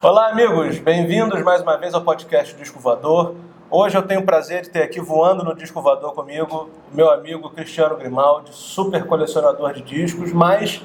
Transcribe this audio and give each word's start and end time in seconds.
Olá, 0.00 0.28
amigos! 0.28 0.78
Bem-vindos 0.78 1.42
mais 1.42 1.60
uma 1.60 1.76
vez 1.76 1.92
ao 1.92 2.00
podcast 2.00 2.54
Disco 2.54 2.78
Voador. 2.78 3.34
Hoje 3.68 3.98
eu 3.98 4.02
tenho 4.02 4.20
o 4.20 4.24
prazer 4.24 4.62
de 4.62 4.70
ter 4.70 4.80
aqui 4.80 5.00
voando 5.00 5.42
no 5.42 5.56
Disco 5.56 5.82
Voador 5.82 6.12
comigo 6.12 6.70
meu 6.92 7.10
amigo 7.10 7.50
Cristiano 7.50 7.96
Grimaldi, 7.96 8.50
super 8.52 9.04
colecionador 9.06 9.72
de 9.72 9.82
discos, 9.82 10.32
mas 10.32 10.80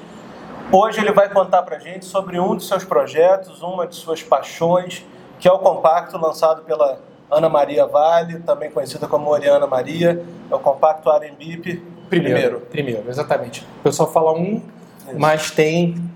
hoje 0.72 1.00
ele 1.00 1.12
vai 1.12 1.28
contar 1.28 1.62
pra 1.62 1.78
gente 1.78 2.04
sobre 2.04 2.40
um 2.40 2.56
de 2.56 2.64
seus 2.64 2.82
projetos, 2.82 3.62
uma 3.62 3.86
de 3.86 3.94
suas 3.94 4.20
paixões, 4.20 5.06
que 5.38 5.46
é 5.46 5.52
o 5.52 5.60
compacto 5.60 6.18
lançado 6.18 6.62
pela 6.62 6.98
Ana 7.30 7.48
Maria 7.48 7.86
Vale, 7.86 8.40
também 8.40 8.68
conhecida 8.68 9.06
como 9.06 9.30
Oriana 9.30 9.68
Maria, 9.68 10.24
é 10.50 10.54
o 10.56 10.58
compacto 10.58 11.08
R&B 11.08 11.36
primeiro. 11.56 11.84
Primeiro, 12.08 12.60
primeiro 12.62 13.08
exatamente. 13.08 13.64
O 13.78 13.82
pessoal 13.84 14.10
fala 14.12 14.32
um, 14.32 14.56
Isso. 14.56 15.16
mas 15.16 15.52
tem 15.52 16.12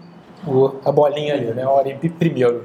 a 0.85 0.93
bolinha 0.93 1.35
ali, 1.35 1.47
né? 1.47 1.67
O 1.67 1.81
R&B 1.81 2.11
primeiro. 2.11 2.65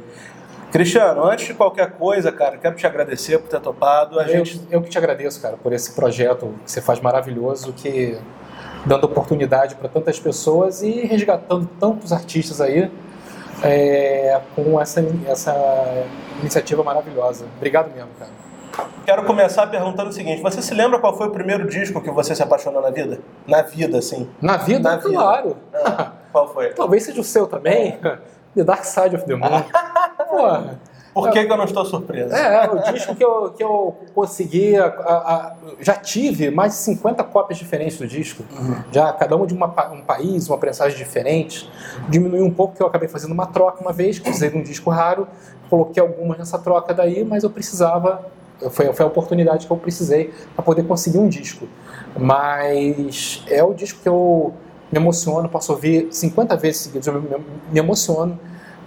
Cristiano, 0.71 1.23
antes 1.23 1.45
de 1.45 1.53
qualquer 1.53 1.91
coisa, 1.91 2.31
cara, 2.31 2.57
quero 2.57 2.75
te 2.75 2.87
agradecer 2.87 3.37
por 3.37 3.47
ter 3.47 3.59
topado. 3.59 4.19
A 4.19 4.23
eu, 4.23 4.43
gente... 4.43 4.61
eu 4.71 4.81
que 4.81 4.89
te 4.89 4.97
agradeço, 4.97 5.39
cara, 5.39 5.55
por 5.55 5.71
esse 5.71 5.93
projeto 5.93 6.51
que 6.65 6.71
você 6.71 6.81
faz 6.81 6.99
maravilhoso, 6.99 7.71
que 7.73 8.17
dando 8.85 9.03
oportunidade 9.05 9.75
para 9.75 9.87
tantas 9.87 10.19
pessoas 10.19 10.81
e 10.81 11.05
resgatando 11.05 11.69
tantos 11.79 12.11
artistas 12.11 12.59
aí 12.59 12.91
é, 13.61 14.41
com 14.55 14.81
essa, 14.81 15.05
essa 15.27 16.05
iniciativa 16.41 16.83
maravilhosa. 16.83 17.45
Obrigado 17.57 17.93
mesmo, 17.93 18.09
cara. 18.17 18.31
Quero 19.05 19.23
começar 19.25 19.67
perguntando 19.67 20.09
o 20.09 20.13
seguinte: 20.13 20.41
você 20.41 20.61
se 20.61 20.73
lembra 20.73 20.99
qual 20.99 21.15
foi 21.15 21.27
o 21.27 21.31
primeiro 21.31 21.67
disco 21.67 22.01
que 22.01 22.09
você 22.09 22.35
se 22.35 22.41
apaixonou 22.41 22.81
na 22.81 22.89
vida? 22.89 23.19
Na 23.47 23.61
vida, 23.61 24.01
sim. 24.01 24.27
Na 24.41 24.57
vida? 24.57 24.89
Na 24.89 24.97
claro. 24.97 25.57
Ah, 25.73 26.13
qual 26.33 26.51
foi? 26.51 26.73
Talvez 26.73 27.03
seja 27.03 27.21
o 27.21 27.23
seu 27.23 27.47
também. 27.47 27.99
The 28.55 28.63
Dark 28.63 28.83
Side 28.83 29.15
of 29.15 29.25
the 29.25 29.35
Moon. 29.35 29.63
Porra. 30.29 30.79
Por 31.13 31.29
que, 31.29 31.45
que, 31.45 31.51
eu 31.51 31.57
não 31.57 31.65
estou 31.65 31.85
surpreso? 31.85 32.33
É, 32.33 32.67
o 32.71 32.91
disco 32.91 33.15
que 33.15 33.23
eu, 33.23 33.53
que 33.55 33.63
eu 33.63 33.95
consegui. 34.15 34.75
A, 34.75 34.87
a, 34.87 35.55
já 35.79 35.93
tive 35.93 36.49
mais 36.49 36.71
de 36.71 36.79
50 36.79 37.23
cópias 37.25 37.59
diferentes 37.59 37.99
do 37.99 38.07
disco. 38.07 38.43
Uhum. 38.51 38.75
Já 38.91 39.13
cada 39.13 39.35
uma 39.35 39.45
de 39.45 39.53
uma, 39.53 39.67
um 39.91 40.01
país, 40.01 40.49
uma 40.49 40.57
prensagem 40.57 40.97
diferente. 40.97 41.69
Diminuiu 42.09 42.43
um 42.43 42.51
pouco, 42.51 42.73
porque 42.73 42.83
eu 42.83 42.87
acabei 42.87 43.07
fazendo 43.07 43.31
uma 43.31 43.45
troca 43.45 43.79
uma 43.79 43.93
vez, 43.93 44.19
usei 44.27 44.49
um 44.55 44.63
disco 44.63 44.89
raro, 44.89 45.27
coloquei 45.69 46.01
algumas 46.01 46.39
nessa 46.39 46.57
troca 46.57 46.95
daí, 46.95 47.23
mas 47.23 47.43
eu 47.43 47.49
precisava. 47.51 48.25
Foi, 48.71 48.91
foi 48.91 49.05
a 49.05 49.07
oportunidade 49.07 49.67
que 49.67 49.71
eu 49.73 49.77
precisei 49.77 50.33
para 50.55 50.63
poder 50.63 50.83
conseguir 50.83 51.19
um 51.19 51.29
disco. 51.29 51.67
Mas 52.17 53.43
é 53.47 53.63
o 53.63 53.73
disco 53.73 53.99
que 54.01 54.09
eu 54.09 54.53
me 54.93 54.99
emociono, 54.99 55.49
posso 55.49 55.71
ouvir 55.71 56.07
50 56.11 56.55
vezes 56.55 56.81
seguidas, 56.81 57.07
eu 57.07 57.19
me, 57.71 57.79
emociono, 57.79 58.39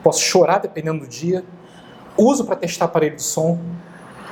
posso 0.03 0.21
chorar 0.21 0.59
dependendo 0.59 1.01
do 1.01 1.07
dia, 1.07 1.45
uso 2.17 2.45
para 2.45 2.55
testar 2.55 2.85
aparelho 2.85 3.17
de 3.17 3.23
som, 3.23 3.59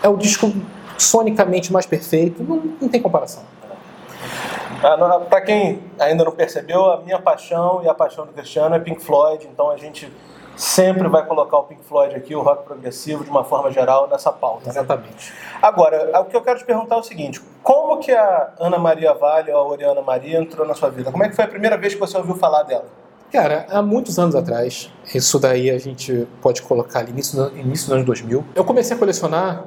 é 0.02 0.08
o 0.08 0.16
disco 0.16 0.52
sonicamente 0.96 1.72
mais 1.72 1.84
perfeito, 1.84 2.44
não, 2.44 2.62
não 2.80 2.88
tem 2.88 3.02
comparação. 3.02 3.42
Ah, 4.82 5.18
para 5.28 5.40
quem 5.40 5.80
ainda 5.98 6.24
não 6.24 6.32
percebeu, 6.32 6.92
a 6.92 7.00
minha 7.00 7.18
paixão 7.18 7.82
e 7.82 7.88
a 7.88 7.94
paixão 7.94 8.24
do 8.24 8.32
Cristiano 8.32 8.74
é 8.76 8.78
Pink 8.78 9.02
Floyd, 9.02 9.48
então 9.52 9.70
a 9.70 9.76
gente 9.76 10.12
sempre 10.56 11.08
vai 11.08 11.24
colocar 11.26 11.58
o 11.58 11.64
Pink 11.64 11.84
Floyd 11.84 12.14
aqui, 12.14 12.34
o 12.34 12.42
rock 12.42 12.64
progressivo, 12.64 13.24
de 13.24 13.30
uma 13.30 13.44
forma 13.44 13.70
geral, 13.70 14.08
nessa 14.08 14.32
pauta. 14.32 14.64
Né? 14.64 14.70
Exatamente. 14.70 15.32
Agora, 15.60 16.20
o 16.20 16.24
que 16.24 16.36
eu 16.36 16.42
quero 16.42 16.58
te 16.58 16.64
perguntar 16.64 16.96
é 16.96 16.98
o 16.98 17.02
seguinte: 17.02 17.40
como 17.62 17.98
que 17.98 18.12
a 18.12 18.52
Ana 18.58 18.78
Maria 18.78 19.14
Vale, 19.14 19.50
ou 19.52 19.58
a 19.58 19.66
Oriana 19.66 20.02
Maria, 20.02 20.38
entrou 20.38 20.66
na 20.66 20.74
sua 20.74 20.90
vida? 20.90 21.10
Como 21.10 21.24
é 21.24 21.28
que 21.28 21.36
foi 21.36 21.44
a 21.44 21.48
primeira 21.48 21.76
vez 21.76 21.94
que 21.94 22.00
você 22.00 22.16
ouviu 22.16 22.34
falar 22.36 22.62
dela? 22.62 22.86
Cara, 23.32 23.66
há 23.68 23.82
muitos 23.82 24.16
anos 24.16 24.36
atrás, 24.36 24.92
isso 25.12 25.40
daí 25.40 25.68
a 25.68 25.78
gente 25.78 26.28
pode 26.40 26.62
colocar 26.62 27.00
ali, 27.00 27.10
início, 27.10 27.36
do, 27.36 27.58
início 27.58 27.86
dos 27.86 27.94
anos 27.94 28.06
2000, 28.06 28.44
eu 28.54 28.64
comecei 28.64 28.94
a 28.94 28.98
colecionar 28.98 29.64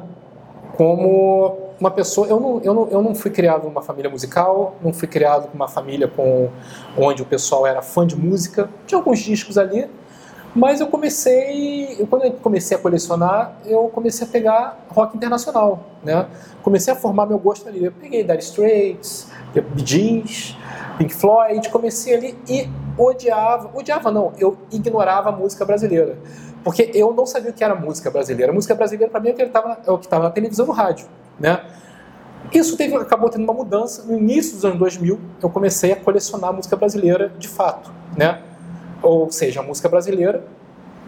como 0.78 1.68
uma 1.80 1.92
pessoa. 1.92 2.28
Eu 2.28 2.40
não, 2.40 2.62
eu, 2.64 2.74
não, 2.74 2.88
eu 2.90 3.02
não 3.02 3.16
fui 3.16 3.32
criado 3.32 3.66
numa 3.66 3.82
família 3.82 4.10
musical, 4.10 4.76
não 4.82 4.94
fui 4.94 5.08
criado 5.08 5.50
com 5.50 5.56
uma 5.56 5.68
família 5.68 6.08
com, 6.08 6.50
onde 6.97 7.22
o 7.22 7.26
pessoal 7.26 7.66
era 7.68 7.81
fã 7.81 8.06
de 8.06 8.16
música. 8.16 8.70
Tinha 8.86 9.00
alguns 9.00 9.20
discos 9.20 9.58
ali, 9.58 9.90
mas 10.57 10.81
eu 10.81 10.88
comecei, 10.88 12.03
quando 12.09 12.25
eu 12.25 12.31
comecei 12.31 12.75
a 12.75 12.79
colecionar, 12.79 13.53
eu 13.63 13.90
comecei 13.90 14.25
a 14.25 14.29
pegar 14.29 14.88
rock 14.90 15.16
internacional, 15.16 15.85
né? 16.03 16.25
Comecei 16.63 16.91
a 16.91 16.95
formar 16.95 17.28
meu 17.28 17.38
gosto 17.38 17.69
ali. 17.69 17.85
Eu 17.85 17.91
peguei 17.91 18.23
Dire 18.23 18.40
Straits, 18.40 19.28
Bee 19.53 19.85
Gees, 19.85 20.57
Pink 20.97 21.13
Floyd, 21.13 21.69
comecei 21.69 22.16
ali 22.16 22.40
e 22.50 22.67
odiava, 22.97 23.69
odiava 23.78 24.12
não, 24.12 24.34
eu 24.40 24.57
ignorava 24.72 25.29
a 25.29 25.31
música 25.31 25.63
brasileira. 25.63 26.17
Porque 26.63 26.90
eu 26.96 27.13
não 27.13 27.28
sabia 27.28 27.51
o 27.51 27.53
que 27.53 27.63
era 27.63 27.75
música 27.75 28.09
brasileira. 28.09 28.51
A 28.51 28.56
música 28.56 28.73
brasileira 28.73 29.12
para 29.12 29.22
mim 29.22 29.29
é 29.29 29.91
o 29.91 29.97
que 30.00 30.06
estava 30.06 30.23
na 30.23 30.31
televisão 30.31 30.66
no 30.66 30.73
rádio, 30.73 31.06
né? 31.40 31.62
Isso 32.51 32.75
teve, 32.75 32.96
acabou 32.96 33.29
tendo 33.29 33.44
uma 33.44 33.53
mudança. 33.53 34.03
No 34.03 34.17
início 34.17 34.56
dos 34.56 34.66
anos 34.66 34.79
2000, 34.79 35.19
eu 35.40 35.51
comecei 35.51 35.91
a 35.91 35.96
colecionar 35.96 36.51
música 36.51 36.75
brasileira 36.75 37.31
de 37.38 37.47
fato, 37.47 37.91
né? 38.17 38.41
Ou 39.07 39.31
seja, 39.31 39.62
a 39.62 39.63
música 39.63 39.88
brasileira 39.88 40.44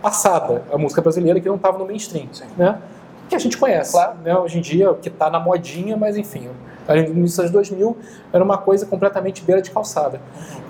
passada, 0.02 0.64
a 0.72 0.78
música 0.78 1.02
brasileira 1.02 1.40
que 1.40 1.48
não 1.50 1.58
estava 1.58 1.78
no 1.78 1.86
mainstream, 1.86 2.30
né? 2.58 2.80
que 3.28 3.36
a 3.36 3.40
gente 3.40 3.58
conhece. 3.58 3.92
Claro. 3.92 4.18
Né? 4.24 4.36
Hoje 4.36 4.58
em 4.58 4.62
dia, 4.62 4.94
que 4.94 5.10
está 5.10 5.30
na 5.30 5.40
modinha, 5.40 5.98
mas 5.98 6.18
enfim, 6.18 6.50
ali 6.88 7.08
no 7.08 7.14
início 7.20 7.44
dos 7.44 7.52
2000 7.52 7.98
era 8.32 8.44
uma 8.44 8.58
coisa 8.58 8.86
completamente 8.86 9.44
beira 9.44 9.62
de 9.62 9.70
calçada. 9.70 10.22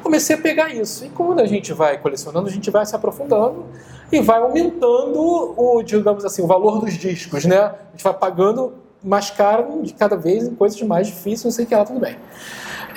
Comecei 0.04 0.36
a 0.36 0.40
pegar 0.40 0.74
isso. 0.74 1.06
E 1.06 1.10
quando 1.10 1.40
a 1.40 1.46
gente 1.46 1.72
vai 1.72 1.98
colecionando, 2.00 2.48
a 2.48 2.52
gente 2.52 2.70
vai 2.72 2.86
se 2.86 2.96
aprofundando 2.96 3.66
e 4.12 4.20
vai 4.20 4.40
aumentando 4.40 5.54
o, 5.56 5.84
digamos 5.84 6.26
assim, 6.26 6.42
o 6.42 6.48
valor 6.48 6.82
dos 6.82 6.96
discos, 6.96 7.46
né? 7.46 7.60
A 7.60 7.92
gente 7.92 8.04
vai 8.04 8.14
pagando 8.14 8.74
mais 9.04 9.30
caro 9.30 9.82
de 9.84 9.94
cada 9.94 10.18
vez 10.18 10.46
em 10.46 10.56
coisas 10.56 10.82
mais 10.82 11.08
difíceis, 11.08 11.46
não 11.46 11.52
sei 11.52 11.66
o 11.66 11.68
que 11.68 11.76
lá, 11.76 11.86
tudo 11.86 12.00
bem. 12.00 12.18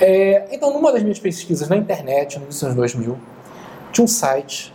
É, 0.01 0.47
então, 0.51 0.73
numa 0.73 0.91
das 0.91 1.03
minhas 1.03 1.19
pesquisas 1.19 1.69
na 1.69 1.77
internet, 1.77 2.39
nos 2.39 2.61
anos 2.63 2.75
2000, 2.75 3.17
tinha 3.93 4.03
um 4.03 4.07
site 4.07 4.73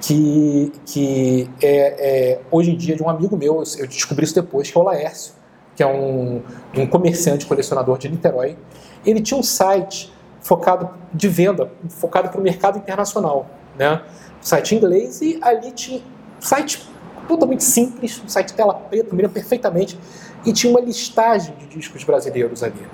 que, 0.00 0.72
que 0.86 1.50
é, 1.62 2.32
é, 2.32 2.40
hoje 2.50 2.70
em 2.70 2.76
dia 2.76 2.96
de 2.96 3.02
um 3.02 3.08
amigo 3.08 3.36
meu, 3.36 3.62
eu 3.78 3.86
descobri 3.86 4.24
isso 4.24 4.34
depois, 4.34 4.70
que 4.70 4.76
é 4.76 4.80
o 4.80 4.84
Laércio, 4.84 5.34
que 5.76 5.82
é 5.82 5.86
um, 5.86 6.42
um 6.76 6.86
comerciante 6.86 7.46
colecionador 7.46 7.98
de 7.98 8.08
Niterói. 8.08 8.56
Ele 9.04 9.20
tinha 9.20 9.38
um 9.38 9.42
site 9.42 10.12
focado 10.40 10.90
de 11.12 11.28
venda, 11.28 11.70
focado 11.90 12.30
para 12.30 12.40
o 12.40 12.42
mercado 12.42 12.78
internacional, 12.78 13.46
né? 13.78 14.02
Um 14.40 14.46
site 14.46 14.74
inglês 14.74 15.20
e 15.20 15.38
ali 15.42 15.70
tinha 15.72 16.00
um 16.00 16.40
site 16.40 16.88
totalmente 17.28 17.62
simples, 17.62 18.20
um 18.24 18.28
site 18.28 18.54
tela 18.54 18.74
preta, 18.74 19.14
mira 19.14 19.28
perfeitamente, 19.28 19.98
e 20.46 20.52
tinha 20.52 20.70
uma 20.70 20.80
listagem 20.80 21.54
de 21.56 21.66
discos 21.66 22.02
brasileiros 22.02 22.62
ali 22.62 22.86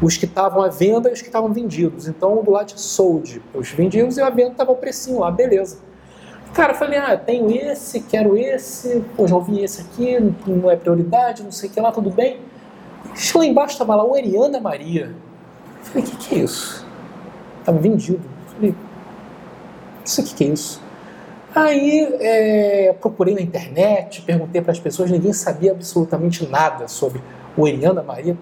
os 0.00 0.16
que 0.16 0.26
estavam 0.26 0.62
à 0.62 0.68
venda 0.68 1.08
e 1.08 1.12
os 1.12 1.20
que 1.20 1.28
estavam 1.28 1.52
vendidos. 1.52 2.06
Então, 2.06 2.42
do 2.42 2.50
lado 2.50 2.74
de 2.74 2.80
sold, 2.80 3.42
os 3.54 3.70
vendidos 3.70 4.16
e 4.16 4.20
a 4.20 4.30
venda 4.30 4.52
estava 4.52 4.72
o 4.72 4.76
precinho 4.76 5.20
lá, 5.20 5.30
beleza. 5.30 5.78
Cara, 6.52 6.72
eu 6.72 6.76
falei, 6.76 6.98
ah, 6.98 7.16
tenho 7.16 7.50
esse, 7.50 8.00
quero 8.00 8.36
esse, 8.36 9.04
pô, 9.16 9.26
já 9.26 9.34
ouvi 9.34 9.62
esse 9.62 9.82
aqui, 9.82 10.18
não 10.46 10.70
é 10.70 10.76
prioridade, 10.76 11.42
não 11.42 11.52
sei 11.52 11.68
o 11.68 11.72
que 11.72 11.80
lá, 11.80 11.92
tudo 11.92 12.10
bem. 12.10 12.40
Lá 13.34 13.44
embaixo 13.44 13.72
estava 13.72 13.94
lá, 13.94 14.04
o 14.04 14.16
Eriana 14.16 14.60
Maria. 14.60 15.14
Eu 15.78 15.84
falei, 15.84 16.04
o 16.04 16.10
que, 16.10 16.16
que 16.16 16.34
é 16.34 16.38
isso? 16.38 16.86
Estava 17.60 17.78
vendido. 17.78 18.22
Eu 18.24 18.54
falei, 18.54 18.74
isso 20.04 20.20
aqui 20.20 20.34
que 20.34 20.44
é 20.44 20.46
isso? 20.48 20.82
Aí 21.54 22.16
é, 22.20 22.94
procurei 23.00 23.34
na 23.34 23.40
internet, 23.40 24.22
perguntei 24.22 24.60
para 24.60 24.72
as 24.72 24.78
pessoas, 24.78 25.10
ninguém 25.10 25.32
sabia 25.32 25.72
absolutamente 25.72 26.46
nada 26.46 26.86
sobre 26.86 27.22
o 27.56 27.66
Eriana 27.66 28.02
Maria. 28.02 28.36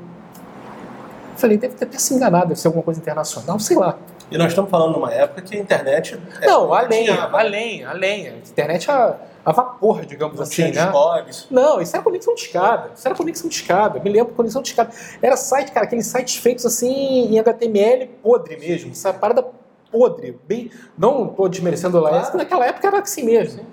Falei, 1.36 1.56
deve 1.56 1.74
ter 1.74 1.84
até 1.84 1.98
se 1.98 2.14
enganado, 2.14 2.48
deve 2.48 2.60
ser 2.60 2.68
alguma 2.68 2.84
coisa 2.84 3.00
internacional, 3.00 3.58
sei 3.58 3.76
lá. 3.76 3.98
E 4.30 4.38
nós 4.38 4.48
estamos 4.48 4.70
falando 4.70 4.92
numa 4.92 5.12
época 5.12 5.42
que 5.42 5.56
a 5.56 5.60
internet. 5.60 6.18
É 6.40 6.46
não, 6.46 6.72
além, 6.72 7.08
além, 7.08 7.84
além. 7.84 8.28
A 8.28 8.36
internet 8.36 8.90
a, 8.90 9.16
a 9.44 9.52
vapor, 9.52 10.04
digamos 10.06 10.36
não 10.36 10.42
assim, 10.42 10.70
né? 10.70 10.86
Blogs. 10.86 11.46
Não, 11.50 11.80
isso 11.80 11.94
era 11.94 12.02
conexão 12.02 12.34
de 12.34 12.40
escada. 12.42 12.90
Isso 12.96 13.06
era 13.06 13.14
conexão 13.14 13.48
de 13.48 13.54
escada. 13.54 14.00
Me 14.00 14.10
lembro 14.10 14.32
conexão 14.34 14.62
de 14.62 14.68
escada. 14.68 14.90
Era 15.20 15.36
site, 15.36 15.72
cara, 15.72 15.86
aqueles 15.86 16.06
sites 16.06 16.36
feitos 16.36 16.64
assim 16.64 17.32
em 17.32 17.38
HTML 17.38 18.06
podre 18.22 18.56
mesmo. 18.56 18.90
Essa 18.90 19.12
parada 19.12 19.44
podre. 19.90 20.38
Bem, 20.48 20.70
não 20.96 21.26
estou 21.26 21.48
desmerecendo 21.48 22.00
lá, 22.00 22.10
claro. 22.10 22.38
naquela 22.38 22.66
época 22.66 22.88
era 22.88 22.98
assim 23.00 23.22
mesmo. 23.22 23.64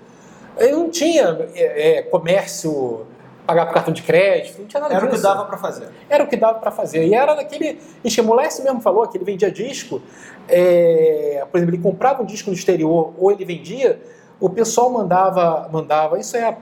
Eu 0.58 0.78
não 0.78 0.90
tinha 0.90 1.48
é, 1.54 1.98
é, 1.98 2.02
comércio 2.02 3.06
pagar 3.46 3.66
com 3.66 3.72
cartão 3.72 3.92
de 3.92 4.02
crédito, 4.02 4.60
não 4.60 4.66
tinha 4.66 4.80
nada 4.80 4.94
era 4.94 5.06
disso. 5.06 5.26
Era 5.26 5.34
o 5.34 5.36
que 5.36 5.38
dava 5.38 5.44
para 5.44 5.58
fazer. 5.58 5.88
Era 6.08 6.24
o 6.24 6.26
que 6.28 6.36
dava 6.36 6.58
para 6.58 6.70
fazer. 6.70 7.06
E 7.06 7.14
era 7.14 7.34
daquele 7.34 7.80
esquema. 8.04 8.32
O 8.32 8.36
mesmo 8.36 8.80
falou 8.80 9.06
que 9.08 9.16
ele 9.16 9.24
vendia 9.24 9.50
disco, 9.50 10.00
é, 10.48 11.44
por 11.50 11.58
exemplo, 11.58 11.74
ele 11.74 11.82
comprava 11.82 12.22
um 12.22 12.26
disco 12.26 12.50
no 12.50 12.56
exterior 12.56 13.12
ou 13.18 13.30
ele 13.30 13.44
vendia, 13.44 14.00
o 14.40 14.48
pessoal 14.48 14.90
mandava, 14.90 15.68
mandava 15.72 16.18
isso 16.18 16.36
é, 16.36 16.56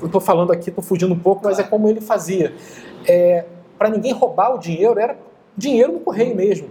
eu 0.00 0.06
estou 0.06 0.20
falando 0.20 0.52
aqui, 0.52 0.70
estou 0.70 0.82
fugindo 0.82 1.14
um 1.14 1.18
pouco, 1.18 1.42
mas 1.44 1.58
é 1.58 1.62
como 1.62 1.88
ele 1.88 2.00
fazia. 2.00 2.54
É, 3.06 3.44
para 3.78 3.88
ninguém 3.88 4.12
roubar 4.12 4.54
o 4.54 4.58
dinheiro, 4.58 4.98
era 4.98 5.16
dinheiro 5.56 5.92
no 5.92 6.00
correio 6.00 6.34
mesmo. 6.34 6.68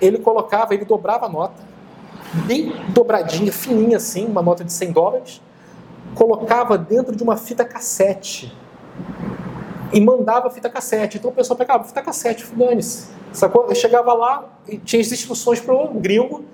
Ele 0.00 0.18
colocava, 0.18 0.74
ele 0.74 0.84
dobrava 0.84 1.26
a 1.26 1.28
nota, 1.28 1.62
bem 2.46 2.72
dobradinha, 2.88 3.52
fininha 3.52 3.96
assim, 3.96 4.26
uma 4.26 4.42
nota 4.42 4.64
de 4.64 4.72
100 4.72 4.92
dólares, 4.92 5.42
colocava 6.14 6.76
dentro 6.76 7.14
de 7.14 7.22
uma 7.22 7.36
fita 7.36 7.64
cassete 7.64 8.52
e 9.92 10.00
mandava 10.00 10.50
fita 10.50 10.70
cassete. 10.70 11.18
Então 11.18 11.30
o 11.30 11.34
pessoal 11.34 11.56
pegava 11.56 11.84
fita 11.84 12.02
cassete, 12.02 12.46
dane-se. 12.54 13.08
Sacou? 13.32 13.66
Eu 13.68 13.74
chegava 13.74 14.12
lá 14.12 14.44
e 14.68 14.78
tinha 14.78 15.00
as 15.00 15.10
instruções 15.10 15.60
para 15.60 15.74
o 15.74 15.88
gringo 15.94 16.44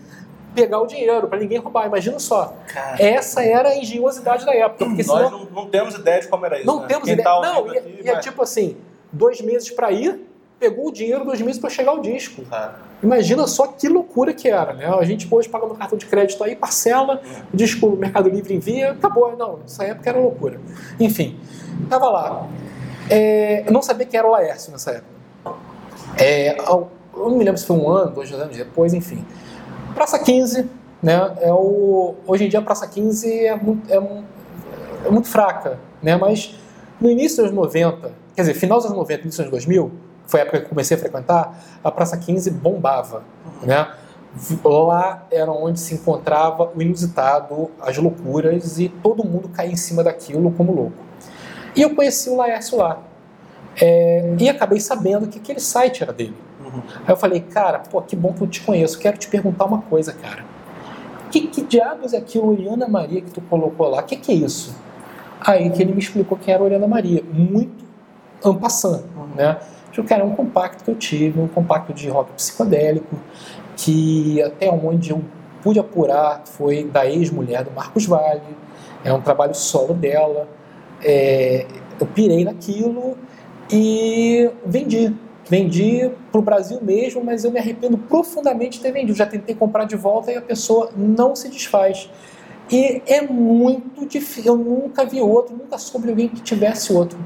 pegar 0.54 0.80
o 0.80 0.86
dinheiro, 0.86 1.28
para 1.28 1.38
ninguém 1.38 1.58
roubar. 1.58 1.86
Imagina 1.86 2.18
só. 2.18 2.54
Essa 2.98 3.44
era 3.44 3.70
a 3.70 3.76
engenhosidade 3.76 4.44
da 4.44 4.54
época. 4.54 4.84
Porque 4.86 5.04
nós 5.04 5.26
senão, 5.26 5.30
não, 5.30 5.50
não, 5.50 5.66
temos 5.68 5.94
ideia 5.94 6.20
de 6.20 6.28
como 6.28 6.46
era 6.46 6.58
isso. 6.58 6.66
Não 6.66 6.80
né? 6.80 6.86
temos 6.88 7.04
Quem 7.04 7.14
ideia. 7.14 7.28
Tá 7.28 7.40
não, 7.40 7.72
e, 7.72 7.78
aqui, 7.78 8.00
e 8.04 8.08
é 8.08 8.18
tipo 8.18 8.42
assim: 8.42 8.76
dois 9.12 9.40
meses 9.40 9.70
para 9.70 9.92
ir, 9.92 10.20
pegou 10.58 10.88
o 10.88 10.92
dinheiro, 10.92 11.24
dois 11.24 11.40
meses 11.40 11.60
para 11.60 11.70
chegar 11.70 11.92
o 11.92 12.00
disco. 12.00 12.42
Imagina 13.02 13.46
só 13.46 13.68
que 13.68 13.88
loucura 13.88 14.34
que 14.34 14.48
era, 14.48 14.72
né? 14.72 14.86
A 14.86 15.04
gente 15.04 15.28
hoje 15.30 15.48
pagando 15.48 15.74
cartão 15.74 15.96
de 15.96 16.06
crédito 16.06 16.42
aí, 16.42 16.56
parcela, 16.56 17.22
o 17.52 17.56
disco 17.56 17.90
Mercado 17.90 18.28
Livre 18.28 18.54
envia, 18.54 18.92
acabou. 18.92 19.36
Não, 19.36 19.58
nessa 19.58 19.84
época 19.84 20.10
era 20.10 20.18
loucura. 20.18 20.60
Enfim, 20.98 21.38
tava 21.88 22.10
lá. 22.10 22.48
É, 23.08 23.64
eu 23.66 23.72
não 23.72 23.82
sabia 23.82 24.04
quem 24.04 24.18
era 24.18 24.26
o 24.26 24.32
Laércio 24.32 24.72
nessa 24.72 24.90
época. 24.90 25.18
É, 26.16 26.58
eu 26.60 26.90
não 27.14 27.36
me 27.36 27.44
lembro 27.44 27.58
se 27.58 27.66
foi 27.66 27.76
um 27.76 27.88
ano, 27.88 28.10
dois 28.10 28.32
anos 28.32 28.56
depois, 28.56 28.92
enfim. 28.92 29.24
Praça 29.94 30.18
15, 30.18 30.68
né? 31.02 31.36
É 31.40 31.52
o, 31.52 32.16
hoje 32.26 32.44
em 32.44 32.48
dia 32.48 32.58
a 32.58 32.62
Praça 32.62 32.86
15 32.86 33.46
é 33.46 33.56
muito, 33.56 33.92
é, 33.92 33.96
é 35.06 35.10
muito 35.10 35.28
fraca, 35.28 35.78
né? 36.02 36.16
Mas 36.16 36.54
no 37.00 37.08
início 37.08 37.44
dos 37.44 37.52
90, 37.52 38.12
quer 38.34 38.42
dizer, 38.42 38.54
final 38.54 38.78
dos 38.78 38.86
anos 38.86 38.98
90, 38.98 39.22
início 39.22 39.42
dos 39.44 39.50
2000, 39.50 40.07
foi 40.28 40.40
a 40.40 40.42
época 40.42 40.60
que 40.60 40.68
comecei 40.68 40.96
a 40.96 41.00
frequentar, 41.00 41.58
a 41.82 41.90
Praça 41.90 42.16
15 42.16 42.50
bombava, 42.50 43.22
né? 43.62 43.88
Lá 44.62 45.26
era 45.30 45.50
onde 45.50 45.80
se 45.80 45.94
encontrava 45.94 46.70
o 46.74 46.82
inusitado, 46.82 47.70
as 47.80 47.96
loucuras 47.96 48.78
e 48.78 48.90
todo 48.90 49.24
mundo 49.24 49.48
caía 49.48 49.72
em 49.72 49.76
cima 49.76 50.04
daquilo 50.04 50.52
como 50.52 50.70
louco. 50.70 50.96
E 51.74 51.80
eu 51.80 51.94
conheci 51.94 52.28
o 52.28 52.36
Laércio 52.36 52.76
lá. 52.76 52.98
É, 53.80 54.34
e 54.38 54.48
acabei 54.48 54.80
sabendo 54.80 55.26
que 55.28 55.38
aquele 55.38 55.60
site 55.60 56.02
era 56.02 56.12
dele. 56.12 56.36
Uhum. 56.60 56.82
Aí 57.06 57.08
eu 57.08 57.16
falei, 57.16 57.40
cara, 57.40 57.78
pô, 57.78 58.02
que 58.02 58.14
bom 58.14 58.34
que 58.34 58.42
eu 58.42 58.46
te 58.46 58.60
conheço. 58.60 58.98
Quero 58.98 59.16
te 59.16 59.28
perguntar 59.28 59.64
uma 59.64 59.80
coisa, 59.80 60.12
cara. 60.12 60.44
Que, 61.30 61.46
que 61.46 61.62
diabos 61.62 62.12
é 62.12 62.18
aquilo, 62.18 62.50
Oriana 62.50 62.86
Maria, 62.86 63.22
que 63.22 63.30
tu 63.30 63.40
colocou 63.40 63.88
lá? 63.88 64.00
O 64.00 64.04
que, 64.04 64.16
que 64.16 64.30
é 64.30 64.34
isso? 64.34 64.76
Aí 65.40 65.70
que 65.70 65.82
ele 65.82 65.92
me 65.92 66.00
explicou 66.00 66.36
quem 66.36 66.52
era 66.52 66.62
Oriana 66.62 66.86
Maria. 66.86 67.22
Muito 67.32 67.84
ampassando, 68.44 69.04
uhum. 69.16 69.34
né? 69.34 69.58
Eu, 69.98 70.04
cara, 70.04 70.24
um 70.24 70.30
compacto 70.30 70.84
que 70.84 70.90
eu 70.92 70.94
tive, 70.94 71.40
um 71.40 71.48
compacto 71.48 71.92
de 71.92 72.08
rock 72.08 72.30
psicodélico, 72.34 73.18
que 73.76 74.40
até 74.40 74.70
onde 74.70 75.10
eu 75.10 75.20
pude 75.60 75.80
apurar 75.80 76.42
foi 76.44 76.84
da 76.84 77.04
ex-mulher 77.04 77.64
do 77.64 77.72
Marcos 77.72 78.06
Vale, 78.06 78.40
é 79.04 79.12
um 79.12 79.20
trabalho 79.20 79.56
solo 79.56 79.94
dela, 79.94 80.48
é, 81.04 81.66
eu 81.98 82.06
pirei 82.06 82.44
naquilo 82.44 83.18
e 83.68 84.48
vendi. 84.64 85.12
Vendi 85.50 86.10
para 86.30 86.38
o 86.38 86.42
Brasil 86.42 86.78
mesmo, 86.80 87.24
mas 87.24 87.42
eu 87.42 87.50
me 87.50 87.58
arrependo 87.58 87.98
profundamente 87.98 88.76
de 88.76 88.84
ter 88.84 88.92
vendido. 88.92 89.16
Já 89.16 89.26
tentei 89.26 89.54
comprar 89.54 89.84
de 89.84 89.96
volta 89.96 90.30
e 90.30 90.36
a 90.36 90.42
pessoa 90.42 90.90
não 90.94 91.34
se 91.34 91.48
desfaz. 91.48 92.08
E 92.70 93.02
é 93.06 93.22
muito 93.22 94.06
difícil. 94.06 94.52
Eu 94.52 94.56
nunca 94.56 95.04
vi 95.06 95.20
outro, 95.20 95.56
nunca 95.56 95.76
soube 95.76 96.08
alguém 96.08 96.28
que 96.28 96.40
tivesse 96.40 96.92
outro. 96.92 97.18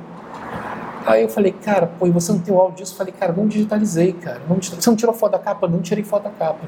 Aí 1.04 1.22
eu 1.22 1.28
falei, 1.28 1.52
cara, 1.52 1.86
pô, 1.86 2.06
e 2.06 2.10
você 2.10 2.32
não 2.32 2.38
tem 2.38 2.54
o 2.54 2.58
áudio 2.58 2.78
disso? 2.78 2.94
Eu 2.94 2.98
falei, 2.98 3.12
cara, 3.12 3.32
não 3.32 3.46
digitalizei, 3.46 4.12
cara. 4.12 4.40
Não 4.48 4.56
Você 4.56 4.88
não 4.88 4.96
tirou 4.96 5.14
foto 5.14 5.32
da 5.32 5.38
capa? 5.38 5.66
Não 5.66 5.80
tirei 5.80 6.04
foto 6.04 6.24
da 6.24 6.30
capa. 6.30 6.60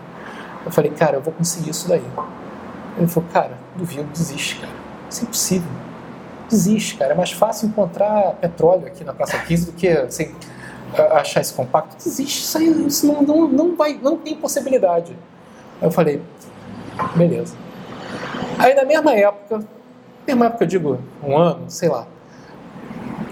Eu 0.64 0.72
falei, 0.72 0.90
cara, 0.90 1.16
eu 1.16 1.20
vou 1.20 1.32
conseguir 1.32 1.70
isso 1.70 1.88
daí. 1.88 2.02
Ele 2.96 3.06
falou, 3.06 3.28
cara, 3.32 3.52
duvido, 3.76 4.04
desiste, 4.12 4.56
cara. 4.56 4.72
Isso 5.08 5.20
é 5.20 5.24
impossível 5.24 5.68
desiste, 6.48 6.96
cara. 6.96 7.12
É 7.12 7.16
mais 7.16 7.32
fácil 7.32 7.68
encontrar 7.68 8.34
petróleo 8.34 8.86
aqui 8.86 9.04
na 9.04 9.12
Praça 9.12 9.38
15 9.38 9.66
do 9.66 9.72
que 9.72 9.88
assim, 9.88 10.34
achar 11.12 11.40
esse 11.40 11.52
compacto. 11.52 11.96
Desiste, 11.96 12.42
isso 12.42 12.58
aí 12.58 12.86
isso 12.86 13.06
não, 13.06 13.22
não, 13.22 13.48
não, 13.48 13.76
vai, 13.76 13.98
não 14.00 14.16
tem 14.16 14.36
possibilidade. 14.36 15.16
Aí 15.80 15.88
eu 15.88 15.90
falei, 15.90 16.22
beleza. 17.14 17.56
Aí 18.58 18.74
na 18.74 18.84
mesma 18.84 19.12
época, 19.14 19.64
mesma 20.26 20.46
época 20.46 20.64
eu 20.64 20.68
digo 20.68 20.98
um 21.22 21.36
ano, 21.36 21.64
sei 21.68 21.88
lá, 21.88 22.06